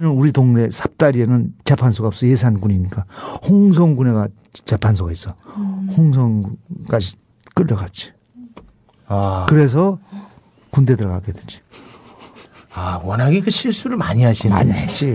우리 0.01 0.33
동네 0.33 0.69
삽다리에는 0.71 1.55
재판소가 1.65 2.09
없어 2.09 2.27
예산군이니까 2.27 3.05
홍성군에가 3.49 4.29
재판소가 4.65 5.12
있어. 5.12 5.35
홍성까지 5.97 7.17
끌려갔지. 7.55 8.12
아, 9.09 9.47
그래서 9.49 9.99
군대 10.71 10.97
들어가게 10.97 11.33
되지. 11.33 11.61
아, 12.75 13.01
워낙에 13.05 13.41
그 13.41 13.51
실수를 13.51 13.97
많이 13.97 14.25
하시는. 14.25 14.55
많이 14.55 14.73
했지. 14.73 15.15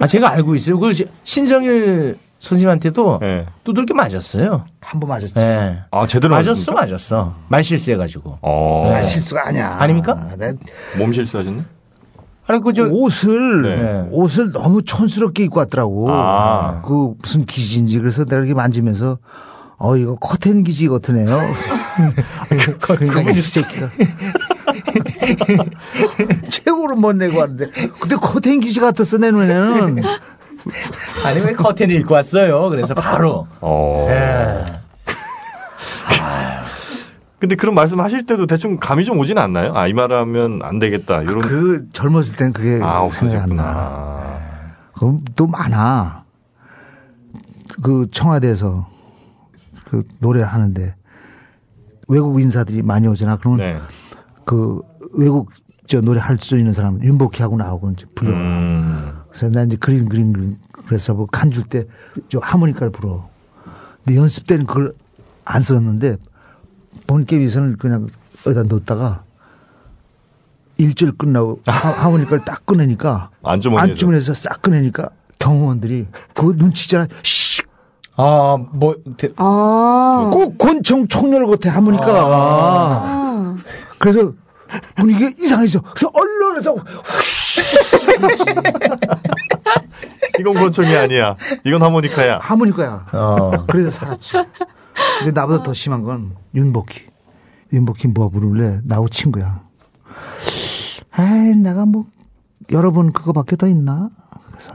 아, 0.00 0.06
제가 0.06 0.30
알고 0.30 0.54
있어요. 0.56 0.78
그 0.78 0.92
시- 0.92 1.08
신성일 1.24 2.18
선생님한테도 2.38 3.18
네. 3.20 3.46
두들겨 3.64 3.94
맞았어요. 3.94 4.64
한 4.80 5.00
번 5.00 5.08
맞았지. 5.10 5.34
네. 5.34 5.78
아, 5.90 6.06
제대로 6.06 6.34
맞았어, 6.34 6.72
맞았습니까? 6.72 6.80
맞았어. 6.82 7.34
말 7.48 7.62
실수해가지고. 7.62 8.38
어. 8.42 8.92
아, 8.94 9.02
실수가 9.04 9.46
아니야. 9.48 9.76
아닙니까? 9.78 10.28
내몸 10.96 11.12
실수하셨네? 11.12 11.62
아니, 12.46 12.60
그, 12.60 12.72
저, 12.72 12.84
옷을 12.88 13.62
네. 13.62 14.08
옷을 14.10 14.52
너무 14.52 14.82
촌스럽게 14.82 15.44
입고 15.44 15.60
왔더라고. 15.60 16.10
아. 16.10 16.82
그 16.82 17.14
무슨 17.22 17.44
기지인지 17.46 17.98
그래서 18.00 18.24
내가 18.24 18.38
이렇게 18.38 18.54
만지면서 18.54 19.18
어 19.82 19.96
이거 19.96 20.14
커튼 20.16 20.62
기지 20.62 20.88
같으네요. 20.88 21.40
그러니까 22.82 23.22
이 23.30 23.34
새끼가 23.34 23.88
최고로 26.50 26.96
못 26.96 27.14
내고 27.16 27.38
왔는데 27.40 27.70
근데 27.98 28.16
커튼 28.16 28.60
기지 28.60 28.78
같았어 28.78 29.16
내 29.16 29.30
눈에는. 29.30 30.02
아니, 31.24 31.40
왜 31.40 31.54
커튼을 31.54 31.94
입고 31.96 32.12
왔어요? 32.12 32.68
그래서 32.68 32.92
바로. 32.92 33.46
어. 33.62 34.06
예. 34.10 34.64
그 36.06 36.14
근데 37.40 37.54
그런 37.56 37.74
말씀 37.74 37.98
하실 38.00 38.26
때도 38.26 38.46
대충 38.46 38.76
감이 38.76 39.06
좀 39.06 39.16
오진 39.18 39.38
않나요? 39.38 39.72
아, 39.74 39.86
이 39.86 39.94
말 39.94 40.12
하면 40.12 40.60
안 40.62 40.78
되겠다. 40.78 41.22
이런. 41.22 41.40
그 41.40 41.86
젊었을 41.94 42.36
땐 42.36 42.52
그게 42.52 42.78
아, 42.84 43.08
생각이 43.10 43.40
안 43.40 43.56
나. 43.56 43.62
없어졌구나. 43.64 44.40
그럼 44.98 45.20
또 45.34 45.46
많아. 45.46 46.24
그 47.82 48.06
청와대에서 48.12 48.86
그 49.90 50.04
노래를 50.20 50.46
하는데 50.46 50.94
외국 52.08 52.40
인사들이 52.40 52.82
많이 52.82 53.08
오잖아. 53.08 53.36
그러면 53.38 53.58
네. 53.58 53.78
그 54.44 54.80
외국 55.14 55.50
저 55.88 56.00
노래 56.00 56.20
할 56.20 56.38
수 56.38 56.56
있는 56.56 56.72
사람 56.72 57.02
윤복희하고 57.02 57.56
나하고 57.56 57.90
이제 57.90 58.06
불러. 58.14 58.30
음. 58.32 59.12
그래서 59.28 59.48
나 59.48 59.64
이제 59.64 59.76
그린 59.76 60.08
그린 60.08 60.32
그린 60.32 60.56
그래서 60.86 61.12
뭐간줄때 61.14 61.86
저 62.28 62.38
하모니카를 62.38 62.92
불어. 62.92 63.28
근데 64.04 64.16
연습 64.18 64.46
때는 64.46 64.66
그걸 64.66 64.94
안 65.44 65.60
썼는데 65.62 66.16
본캐비에서는 67.08 67.76
그냥 67.78 68.06
어디다 68.46 68.62
넣었다가 68.64 69.24
일절 70.78 71.12
끝나고 71.18 71.60
하, 71.66 71.88
하모니카를 72.04 72.44
딱 72.44 72.64
꺼내니까 72.64 73.30
안주머니에서. 73.42 73.90
안주머니에서 73.90 74.34
싹 74.34 74.62
꺼내니까 74.62 75.10
경호원들이 75.40 76.06
그 76.34 76.54
눈치잖아. 76.56 77.08
씩! 77.24 77.49
아, 78.22 78.58
뭐, 78.72 78.96
대- 79.16 79.32
아. 79.36 80.28
꼭 80.32 80.58
권총 80.58 81.08
총열 81.08 81.46
같아 81.46 81.70
하모니까. 81.70 82.04
아. 82.06 83.56
그래서 83.98 84.32
분위기가 84.96 85.30
이상해져. 85.38 85.80
그래서 85.80 86.10
언론에서 86.14 86.74
이건 90.38 90.54
권총이 90.54 90.94
아니야. 90.94 91.36
이건 91.64 91.82
하모니카야. 91.82 92.38
하모니카야. 92.42 93.06
어. 93.12 93.64
그래서 93.68 93.90
살았지. 93.90 94.32
근데 95.18 95.32
나보다 95.32 95.62
더 95.62 95.72
심한 95.72 96.02
건 96.02 96.34
윤복희. 96.54 97.06
윤복희 97.72 98.08
뭐 98.08 98.28
부를래? 98.28 98.80
나하고 98.84 99.08
친구야. 99.08 99.62
에이, 101.18 101.56
내가 101.56 101.86
뭐, 101.86 102.04
여러 102.72 102.92
번 102.92 103.12
그거밖에 103.12 103.56
더 103.56 103.66
있나? 103.66 104.10
그래서 104.50 104.72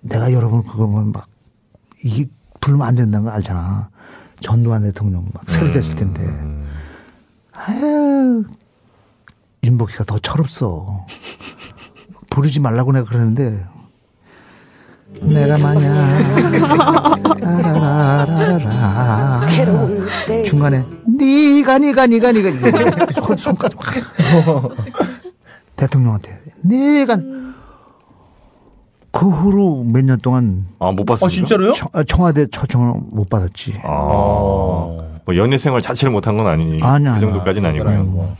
내가 0.00 0.32
여러 0.32 0.48
번 0.48 0.62
그거면 0.62 1.12
막, 1.12 1.26
이게 2.04 2.26
부르면 2.64 2.86
안 2.86 2.94
된다는 2.94 3.26
거 3.26 3.30
알잖아. 3.30 3.90
전두환 4.40 4.82
대통령 4.82 5.26
막 5.34 5.44
새로 5.46 5.70
됐을 5.70 5.96
텐데. 5.96 6.22
음. 6.22 6.66
아유, 7.52 8.42
윤복희가 9.62 10.04
더 10.04 10.18
철없어. 10.18 11.04
부르지 12.30 12.60
말라고 12.60 12.92
내가 12.92 13.04
그러는데, 13.04 13.66
내가 15.20 15.58
만약, 15.58 15.82
라라라라라. 17.60 19.46
중간에, 20.44 20.82
니가, 21.06 21.78
니가, 21.78 22.06
니가, 22.06 22.32
니가, 22.32 22.50
니가. 22.50 23.12
손, 23.12 23.36
손까지 23.36 23.76
확. 23.78 23.94
대통령한테, 25.76 26.40
니가. 26.64 27.18
그 29.14 29.28
후로 29.28 29.84
몇 29.84 30.02
년 30.04 30.18
동안 30.20 30.66
아, 30.80 30.90
못 30.90 31.04
봤습니다. 31.04 31.26
어, 31.26 31.28
진짜로요? 31.28 31.72
청, 31.72 31.88
청와대 32.06 32.46
초청을 32.48 32.94
못 33.12 33.28
받았지. 33.30 33.74
아. 33.84 33.88
뭐 35.24 35.36
연예 35.36 35.56
생활 35.56 35.80
자체를 35.80 36.12
못한 36.12 36.36
건 36.36 36.48
아니니. 36.48 36.82
아니야, 36.82 37.14
그 37.14 37.20
정도까지는 37.20 37.70
아니고요. 37.70 38.02
뭐. 38.04 38.36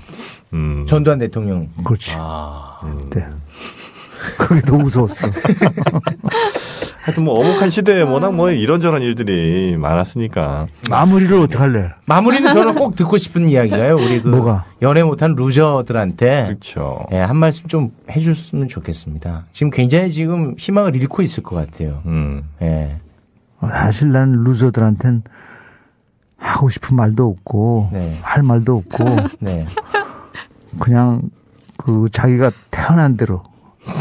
음. 0.53 0.85
전두환 0.89 1.19
대통령. 1.21 1.69
그렇지. 1.85 2.17
아. 2.19 2.81
네. 3.11 3.25
그게 4.39 4.61
더 4.63 4.77
무서웠어. 4.77 5.29
하여튼 7.03 7.25
뭐 7.25 7.39
어목한 7.39 7.69
시대에 7.69 8.01
워낙 8.03 8.35
뭐 8.35 8.51
이런저런 8.51 9.03
일들이 9.03 9.77
많았으니까. 9.77 10.67
마무리를 10.89 11.37
어떻게 11.37 11.59
할래? 11.59 11.91
마무리는 12.07 12.51
저는 12.53 12.75
꼭 12.77 12.97
듣고 12.97 13.19
싶은 13.19 13.49
이야기가요. 13.49 13.97
우리 13.97 14.23
그 14.23 14.29
뭐가? 14.29 14.65
연애 14.81 15.03
못한 15.03 15.35
루저들한테 15.35 16.45
그렇죠. 16.47 17.05
예, 17.13 17.19
한 17.19 17.37
말씀 17.37 17.69
좀 17.69 17.91
해줬으면 18.11 18.69
좋겠습니다. 18.69 19.45
지금 19.53 19.71
굉장히 19.71 20.13
지금 20.13 20.55
희망을 20.59 20.97
잃고 20.97 21.21
있을 21.23 21.43
것 21.43 21.57
같아요. 21.57 22.03
음. 22.07 22.45
예. 22.63 22.97
사실 23.61 24.11
나는 24.13 24.45
루저들한텐 24.45 25.23
하고 26.39 26.69
싶은 26.69 26.97
말도 26.97 27.27
없고 27.29 27.91
네. 27.93 28.19
할 28.23 28.43
말도 28.43 28.77
없고 28.77 29.05
네. 29.41 29.67
그냥 30.79 31.23
그 31.77 32.09
자기가 32.11 32.51
태어난 32.71 33.17
대로 33.17 33.43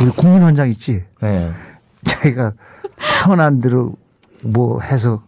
우리 0.02 0.10
국민헌장 0.12 0.70
있지 0.70 1.04
네. 1.22 1.52
자기가 2.06 2.54
태어난 3.24 3.60
대로 3.60 3.96
뭐 4.44 4.80
해서 4.82 5.22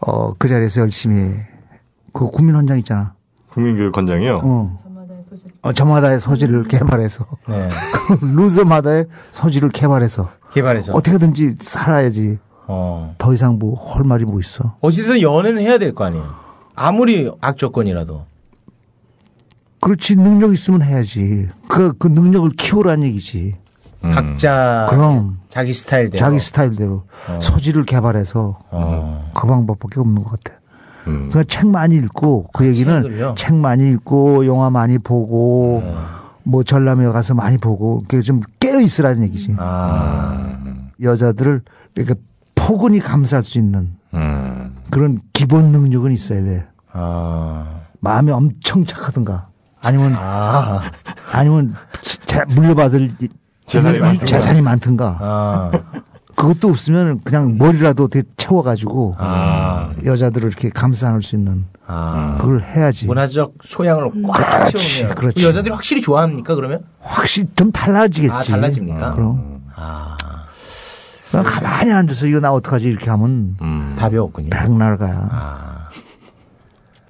어 0.00 0.34
그 0.38 0.48
자리에서 0.48 0.80
열심히 0.82 1.20
해. 1.20 1.46
그 2.12 2.30
국민헌장 2.30 2.78
있잖아 2.78 3.14
국민교육원장이요. 3.50 4.40
어. 4.44 4.78
어, 5.62 5.72
저마다의 5.72 6.20
소질을 6.20 6.64
개발해서 6.64 7.26
네. 7.48 7.68
루저마다의 8.20 9.06
소질을 9.32 9.70
개발해서 9.70 10.30
개발해서. 10.52 10.92
어떻게든지 10.92 11.56
살아야지 11.60 12.38
어. 12.66 13.14
더 13.18 13.32
이상 13.32 13.58
뭐 13.58 13.74
할 13.94 14.04
말이 14.04 14.24
뭐 14.24 14.38
있어 14.40 14.76
어쨌든 14.82 15.20
연애는 15.22 15.60
해야 15.62 15.78
될 15.78 15.94
거 15.94 16.04
아니에요. 16.04 16.34
아무리 16.74 17.30
악조건이라도. 17.40 18.26
그렇지 19.84 20.16
능력 20.16 20.52
있으면 20.52 20.82
해야지 20.82 21.48
그 21.68 21.92
그 21.98 22.08
능력을 22.08 22.50
키우라는 22.56 23.06
얘기지 23.08 23.54
음. 24.04 24.10
각자 24.10 24.86
그럼 24.90 25.38
자기 25.48 25.72
스타일대로. 25.72 26.18
자기 26.18 26.38
스타일대로 26.38 27.04
어. 27.28 27.38
소질을 27.40 27.84
개발해서 27.84 28.58
어. 28.70 29.30
그 29.34 29.46
방법밖에 29.46 30.00
없는 30.00 30.22
것 30.24 30.30
같아. 30.42 30.58
음. 31.06 31.28
그러니까 31.30 31.44
책 31.44 31.66
많이 31.68 31.96
읽고 31.96 32.48
그 32.52 32.64
아, 32.64 32.66
얘기는 32.66 33.02
책을요? 33.02 33.34
책 33.36 33.54
많이 33.54 33.90
읽고 33.90 34.46
영화 34.46 34.70
많이 34.70 34.96
보고 34.98 35.82
어. 35.84 36.06
뭐 36.44 36.62
전람회 36.62 37.06
가서 37.08 37.34
많이 37.34 37.58
보고 37.58 38.00
그게 38.08 38.20
좀 38.20 38.40
깨어 38.60 38.80
있으라는 38.80 39.22
얘기지. 39.24 39.54
아. 39.58 40.58
여자들을 41.02 41.62
이렇게 41.96 42.14
포근히 42.54 43.00
감쌀 43.00 43.44
수 43.44 43.58
있는 43.58 43.96
음. 44.14 44.74
그런 44.90 45.20
기본 45.34 45.66
능력은 45.72 46.12
있어야 46.12 46.42
돼. 46.42 46.66
아. 46.92 47.80
마음이 48.00 48.30
엄청 48.30 48.84
착하든가 48.86 49.48
아니면 49.84 50.14
아. 50.18 50.82
아니면 51.32 51.74
자- 52.26 52.44
물려받을 52.48 53.12
이- 53.20 53.28
재산이 53.66 53.96
이- 53.98 54.00
많든가. 54.00 54.26
재산이 54.26 54.60
많든가 54.62 55.18
아. 55.20 55.70
그것도 56.36 56.68
없으면 56.68 57.20
그냥 57.24 57.56
머리라도 57.58 58.04
어떻게 58.04 58.24
채워가지고 58.36 59.16
아. 59.18 59.92
여자들을 60.04 60.48
이렇게 60.48 60.68
감싸 60.70 61.08
안을 61.08 61.22
수 61.22 61.36
있는 61.36 61.64
아. 61.86 62.36
그걸 62.40 62.62
해야지. 62.62 63.06
문화적 63.06 63.54
소양을 63.62 64.10
꽉 64.26 64.66
채우면 64.68 65.14
그렇지. 65.14 65.40
그 65.42 65.46
여자들이 65.48 65.72
확실히 65.72 66.02
좋아합니까 66.02 66.54
그러면? 66.54 66.80
확실히 67.00 67.48
좀 67.56 67.70
달라지겠지. 67.70 68.32
아 68.34 68.38
달라집니까? 68.40 69.14
그럼. 69.14 69.62
아 69.76 70.16
그냥 71.30 71.44
가만히 71.46 71.92
앉아서 71.92 72.26
이거 72.26 72.40
나 72.40 72.52
어떡하지 72.52 72.88
이렇게 72.88 73.10
하면 73.10 73.56
음. 73.60 73.96
답이 73.98 74.16
없군요. 74.16 74.50
백날 74.50 74.96
가야. 74.98 75.83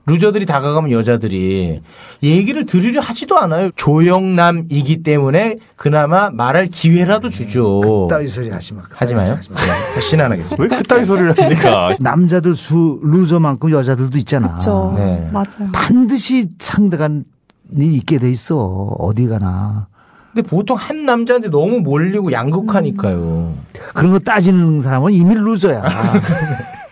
아 0.06 0.10
루저들이 0.10 0.46
다가가면 0.46 0.90
여자들이 0.90 1.80
얘기를 2.22 2.66
들으려 2.66 3.00
하지도 3.00 3.38
않아요. 3.38 3.70
조영남이기 3.76 5.02
때문에 5.02 5.56
그나마 5.76 6.30
말할 6.30 6.66
기회라도 6.66 7.30
주죠. 7.30 8.06
따위 8.10 8.28
소리 8.28 8.50
하지 8.50 8.74
마. 8.74 8.82
하지 8.94 9.14
마요. 9.14 9.38
네, 9.40 9.94
다시는 9.94 10.24
안 10.24 10.32
하겠습니다. 10.32 10.62
왜 10.62 10.68
그따위 10.68 11.04
소리를 11.04 11.38
합니까? 11.38 11.94
남자들 12.00 12.54
수 12.54 13.00
루저만큼 13.02 13.70
여자들도 13.70 14.18
있잖아. 14.18 14.48
그렇죠. 14.48 14.94
네. 14.96 15.28
맞아요. 15.32 15.70
반드시 15.72 16.48
상대가 16.58 17.08
니 17.08 17.94
있게 17.96 18.18
돼 18.18 18.30
있어. 18.30 18.94
어디 18.98 19.26
가나. 19.26 19.88
근데 20.34 20.46
보통 20.48 20.76
한 20.76 21.06
남자한테 21.06 21.48
너무 21.48 21.78
몰리고 21.78 22.32
양극하니까요. 22.32 23.54
그런 23.94 24.12
거 24.12 24.18
따지는 24.18 24.80
사람은 24.80 25.12
이미 25.12 25.34
루저야. 25.34 25.82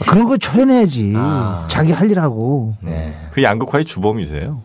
그런 0.00 0.26
거 0.26 0.36
초연해야지. 0.36 1.12
아. 1.16 1.66
자기 1.68 1.92
할 1.92 2.10
일하고. 2.10 2.74
네. 2.82 3.14
그 3.32 3.42
양극화의 3.42 3.84
주범이세요. 3.84 4.62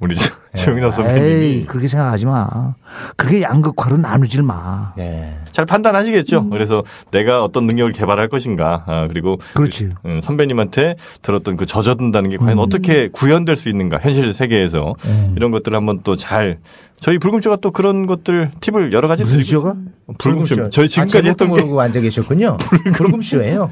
우리 0.00 0.16
최영남 0.54 0.86
에이, 0.86 0.92
선배님이 0.92 1.64
그렇게 1.66 1.88
생각하지 1.88 2.26
마. 2.26 2.74
그렇게 3.16 3.42
양극화로 3.42 3.96
나누질 3.96 4.42
마. 4.42 4.92
네. 4.96 5.34
잘 5.52 5.64
판단하시겠죠. 5.66 6.50
그래서 6.50 6.82
내가 7.10 7.42
어떤 7.42 7.66
능력을 7.66 7.92
개발할 7.92 8.28
것인가. 8.28 8.84
아, 8.86 9.06
그리고 9.08 9.38
그렇지. 9.54 9.90
그, 10.02 10.08
음, 10.08 10.20
선배님한테 10.22 10.96
들었던 11.22 11.56
그 11.56 11.66
젖어든다는 11.66 12.30
게 12.30 12.36
과연 12.36 12.58
어떻게 12.58 13.08
구현될 13.08 13.56
수 13.56 13.68
있는가. 13.68 13.98
현실 14.02 14.34
세계에서 14.34 14.94
음. 15.06 15.34
이런 15.36 15.50
것들을 15.52 15.76
한번 15.76 16.00
또 16.02 16.16
잘 16.16 16.58
저희 17.00 17.18
불금쇼가 17.18 17.56
또 17.56 17.72
그런 17.72 18.06
것들 18.06 18.52
팁을 18.60 18.92
여러 18.92 19.08
가지 19.08 19.24
드리고 19.24 19.42
쇼가? 19.42 19.74
불금쇼. 20.18 20.70
저희 20.70 20.84
아, 20.84 20.88
지금까지 20.88 21.28
했던 21.30 21.48
게 21.48 21.54
모르고 21.54 21.80
앉아 21.80 22.00
계셨군요. 22.00 22.58
불금쇼예요. 22.94 23.70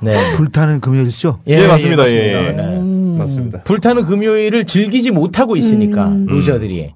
네. 0.00 0.32
불타는 0.34 0.78
금요일쇼? 0.80 1.40
예, 1.48 1.66
맞습니다. 1.66 2.02
맞습니다. 2.04 2.44
예. 2.46 2.52
네. 2.52 2.99
맞습니다. 3.20 3.62
불타는 3.62 4.06
금요일을 4.06 4.64
즐기지 4.64 5.10
못하고 5.10 5.56
있으니까 5.56 6.08
음. 6.08 6.26
루저들이 6.26 6.94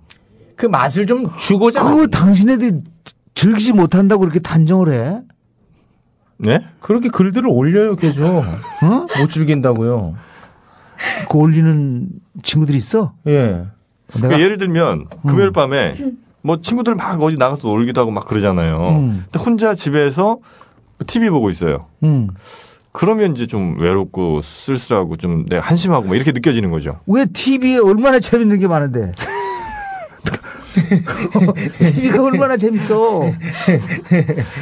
그 0.57 0.67
맛을 0.67 1.07
좀 1.07 1.31
주고자 1.39 1.81
하거든요. 1.81 2.07
당신네들이 2.09 2.81
즐기지 3.35 3.73
못한다고 3.73 4.21
그렇게 4.21 4.39
단정을 4.39 4.93
해? 4.93 5.21
네? 6.39 6.61
그렇게 6.81 7.09
글들을 7.09 7.49
올려요 7.49 7.97
계속 7.97 8.25
어? 8.25 9.07
못 9.19 9.31
즐긴다고요. 9.31 10.15
그 11.29 11.39
올리는 11.39 12.09
친구들이 12.43 12.79
있어? 12.79 13.15
예. 13.27 13.65
그 14.13 14.21
내가 14.21 14.41
예를 14.41 14.59
들면 14.59 15.07
금요일 15.27 15.51
밤에 15.51 15.95
뭐 16.43 16.61
친구들 16.61 16.95
막 16.95 17.21
어디 17.23 17.37
나가서 17.37 17.67
놀기도 17.67 18.01
하고 18.01 18.11
막 18.11 18.27
그러잖아요. 18.27 18.89
음. 18.91 19.25
근데 19.31 19.45
혼자 19.45 19.75
집에서 19.75 20.39
TV 21.07 21.31
보고 21.31 21.51
있어요. 21.51 21.87
응. 22.03 22.29
그러면 22.95 23.35
이제 23.35 23.49
좀 23.49 23.77
외롭고 23.81 24.41
쓸쓸하고 24.43 25.17
좀 25.17 25.47
내가 25.47 25.61
한심하고 25.63 26.07
뭐 26.07 26.15
이렇게 26.15 26.31
느껴지는 26.31 26.71
거죠. 26.71 27.01
왜 27.09 27.25
TV에 27.27 27.79
얼마나 27.79 28.21
재밌는 28.21 28.61
게 28.61 28.69
많은데? 28.69 29.11
TV가 31.79 32.23
얼마나 32.23 32.57
재밌어? 32.57 33.23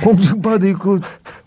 공중파도 0.03 0.66
있고, 0.68 0.99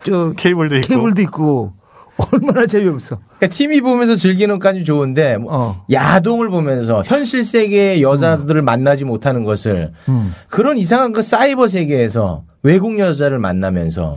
저, 0.05 0.33
케이블도 0.37 0.75
있고. 0.77 0.87
케이블도 0.87 1.21
있고, 1.23 1.73
얼마나 2.17 2.67
재미없어. 2.67 3.17
그러니까 3.39 3.47
TV 3.47 3.81
보면서 3.81 4.15
즐기는 4.15 4.53
것까지 4.59 4.83
좋은데 4.83 5.37
뭐 5.37 5.53
어. 5.53 5.85
야동을 5.91 6.49
보면서 6.49 7.03
현실 7.05 7.43
세계의 7.43 8.01
여자들을 8.01 8.61
만나지 8.61 9.05
못하는 9.05 9.43
것을 9.43 9.91
음. 10.07 10.31
그런 10.49 10.77
이상한 10.77 11.11
그 11.11 11.21
사이버 11.21 11.67
세계에서 11.67 12.45
외국 12.63 12.99
여자를 12.99 13.39
만나면서 13.39 14.15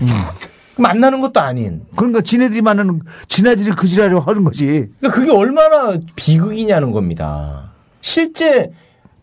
만나는 0.81 1.20
것도 1.20 1.41
아닌 1.41 1.83
그러니까 1.97 2.20
지네들이 2.20 2.62
만나는, 2.62 3.01
지네들이 3.29 3.70
그 3.72 3.87
지랄을 3.87 4.20
하는 4.26 4.45
거지. 4.45 4.89
그러니까 4.99 5.11
그게 5.12 5.31
얼마나 5.31 5.99
비극이냐는 6.16 6.93
겁니다. 6.93 7.72
실제 8.01 8.70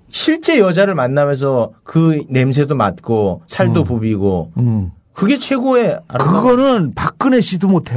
실제 0.10 0.60
여자를 0.60 0.96
만나면서 0.96 1.72
그 1.84 2.24
냄새도 2.30 2.76
맡고 2.76 3.42
살도 3.48 3.84
부비고 3.84 4.54
음. 4.58 4.92
그게 5.16 5.40
최고의 5.40 6.00
아름다운 6.10 6.42
그거는 6.42 6.94
박근혜 6.94 7.40
씨도 7.40 7.70
못해. 7.70 7.96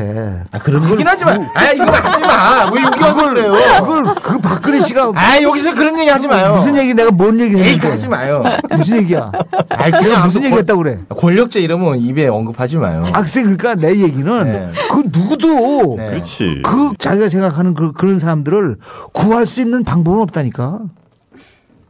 아 0.52 0.58
그런 0.60 0.84
얘기는 0.84 1.04
하지 1.10 1.24
마. 1.24 1.32
아 1.54 1.72
이거 1.72 1.84
하지 1.84 2.20
마. 2.22 2.70
왜 2.70 2.82
여기 2.82 3.02
와서 3.02 3.28
그래요? 3.28 3.52
그걸, 3.80 4.14
그 4.22 4.38
박근혜 4.38 4.80
씨가 4.80 5.12
아 5.16 5.42
여기서 5.42 5.74
그런 5.74 5.98
얘기 5.98 6.08
하지 6.08 6.28
마요. 6.28 6.54
무슨 6.54 6.76
얘기 6.76 6.94
내가 6.94 7.10
뭔 7.10 7.40
얘기 7.40 7.56
에이 7.56 7.62
했는데. 7.62 7.88
하지 7.88 8.06
마요. 8.08 8.44
무슨 8.70 8.98
얘기야? 8.98 9.32
아 9.68 9.90
그냥 9.90 10.26
무슨 10.26 10.44
얘기 10.44 10.54
했다고 10.54 10.82
그래? 10.82 11.00
권력자 11.08 11.58
이름은 11.58 11.98
입에 11.98 12.28
언급하지 12.28 12.76
마요. 12.76 13.02
학생 13.12 13.42
그러니까 13.44 13.74
내 13.74 13.98
얘기는 13.98 14.44
네. 14.44 14.70
그 14.88 15.02
누구도 15.06 15.96
네. 15.98 16.10
그렇지. 16.10 16.62
그 16.64 16.92
자기가 16.98 17.28
생각하는 17.28 17.74
그, 17.74 17.92
그런 17.92 18.20
사람들을 18.20 18.76
구할 19.12 19.44
수 19.44 19.60
있는 19.60 19.82
방법은 19.82 20.20
없다니까. 20.20 20.80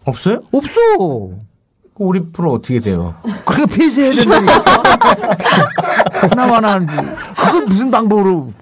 없어요? 0.06 0.40
없어. 0.52 0.78
그 1.98 2.04
우리 2.04 2.20
프로 2.32 2.52
어떻게 2.52 2.78
돼요? 2.78 3.14
그러니까 3.44 3.74
폐쇄해야 3.76 4.12
된다니까. 4.12 4.82
하나하나 6.30 6.78
그걸 7.36 7.64
무슨 7.66 7.90
방법으로 7.90 8.52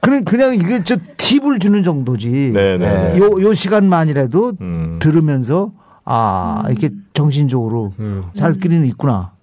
그냥 0.00 0.24
그냥 0.24 0.54
이게 0.54 0.82
저 0.82 0.96
팁을 1.18 1.58
주는 1.58 1.82
정도지. 1.82 2.52
네네. 2.54 3.18
요, 3.18 3.42
요 3.42 3.54
시간만이라도 3.54 4.52
음. 4.62 4.98
들으면서 5.00 5.72
아 6.04 6.64
이렇게 6.70 6.90
정신적으로 7.12 7.92
살 8.34 8.54
길이는 8.54 8.86
있구나. 8.86 9.35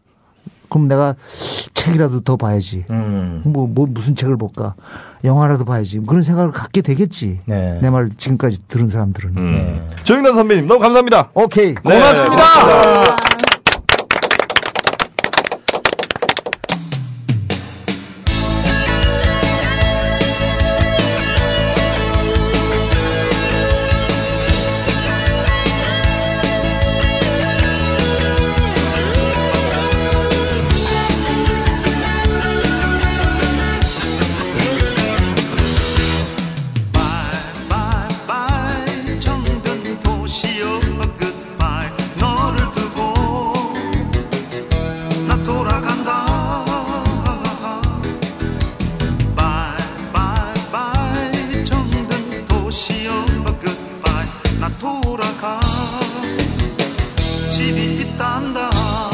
그럼 0.70 0.88
내가 0.88 1.16
책이라도 1.74 2.22
더 2.22 2.38
봐야지. 2.38 2.86
음. 2.90 3.42
뭐, 3.46 3.68
뭐 3.68 3.88
무슨 3.90 4.16
책을 4.16 4.38
볼까? 4.38 4.76
영화라도 5.24 5.66
봐야지. 5.66 6.00
그런 6.00 6.22
생각을 6.22 6.52
갖게 6.52 6.82
되겠지. 6.82 7.42
네. 7.46 7.80
내말 7.82 8.12
지금까지 8.18 8.68
들은 8.68 8.90
사람들은. 8.90 9.38
음. 9.38 9.54
네. 9.56 10.04
조영남 10.04 10.36
선배님 10.36 10.68
너무 10.68 10.80
감사합니다. 10.80 11.30
오케이. 11.34 11.76
네, 11.76 11.82
고맙습니다. 11.82 12.30
고맙습니다. 12.30 13.33
집이 57.54 58.02
있단다. 58.02 59.13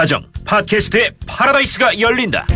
자정 0.00 0.24
팟캐스트의 0.46 1.12
파라다이스가 1.26 2.00
열린다. 2.00 2.46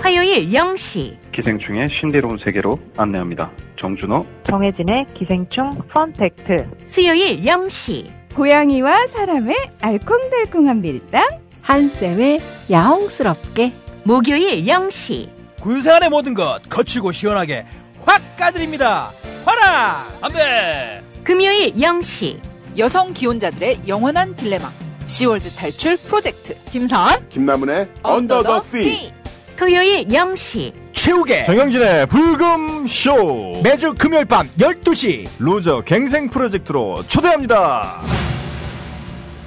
화요일 0.00 0.48
0시 0.48 1.18
기생충의 1.30 1.88
신비로운 1.90 2.38
세계로 2.42 2.80
안내합니다. 2.96 3.50
정준호, 3.78 4.24
정혜진의 4.44 5.08
기생충 5.12 5.72
fun 5.90 6.24
fact 6.24 6.70
수요일 6.86 7.42
0시 7.42 8.34
고양이와 8.34 9.08
사람의 9.08 9.54
알콩달콩한 9.82 10.80
밀당 10.80 11.22
한쌤의 11.60 12.40
야옹스럽게 12.70 13.74
목요일 14.04 14.64
0시 14.64 15.28
군생활의 15.60 16.08
모든 16.08 16.32
것 16.32 16.66
거치고 16.70 17.12
시원하게 17.12 17.66
확 18.00 18.22
까드립니다. 18.38 19.12
화라! 19.44 20.06
안돼. 20.22 21.02
금요일 21.22 21.74
0시 21.74 22.40
여성 22.78 23.12
기혼자들의 23.12 23.80
영원한 23.86 24.34
딜레마 24.34 24.72
시월드 25.06 25.50
탈출 25.50 25.96
프로젝트 25.96 26.54
김선 26.70 27.28
김나문의 27.28 27.88
under 28.02 28.42
the 28.42 28.62
sea. 28.62 29.10
토요일 29.56 30.06
0시 30.08 30.72
최욱의 30.92 31.44
정영진의 31.46 32.06
불금 32.06 32.86
쇼 32.86 33.60
매주 33.62 33.94
금요일 33.94 34.24
밤 34.24 34.48
12시 34.58 35.28
loser 35.38 35.82
갱생 35.82 36.28
프로젝트로 36.28 37.04
초대합니다. 37.08 38.02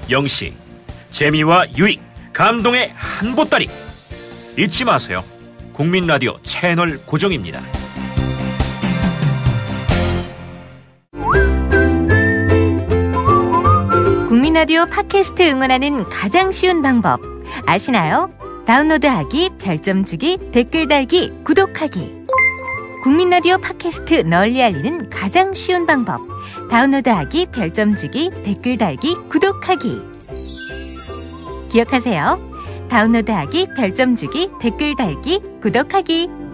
영시 0.09 0.53
재미와 1.11 1.65
유익 1.77 2.01
감동의 2.33 2.91
한 2.95 3.35
보따리 3.35 3.69
잊지 4.57 4.85
마세요. 4.85 5.23
국민 5.73 6.05
라디오 6.07 6.37
채널 6.43 6.97
고정입니다. 7.05 7.61
라디오 14.55 14.85
팟캐스트 14.85 15.41
응원하는 15.49 16.05
가장 16.05 16.53
쉬운 16.53 16.81
방법 16.81 17.19
아시나요? 17.65 18.31
다운로드하기, 18.65 19.49
별점 19.59 20.05
주기, 20.05 20.37
댓글 20.53 20.87
달기, 20.87 21.29
구독하기. 21.43 22.25
국민 23.03 23.31
라디오 23.31 23.57
팟캐스트 23.57 24.21
널리 24.21 24.63
알리는 24.63 25.09
가장 25.09 25.53
쉬운 25.53 25.85
방법. 25.85 26.21
다운로드하기, 26.71 27.47
별점 27.47 27.97
주기, 27.97 28.31
댓글 28.43 28.77
달기, 28.77 29.15
구독하기. 29.27 30.01
기억하세요. 31.73 32.87
다운로드하기, 32.89 33.67
별점 33.75 34.15
주기, 34.15 34.49
댓글 34.61 34.95
달기, 34.95 35.41
구독하기. 35.61 36.44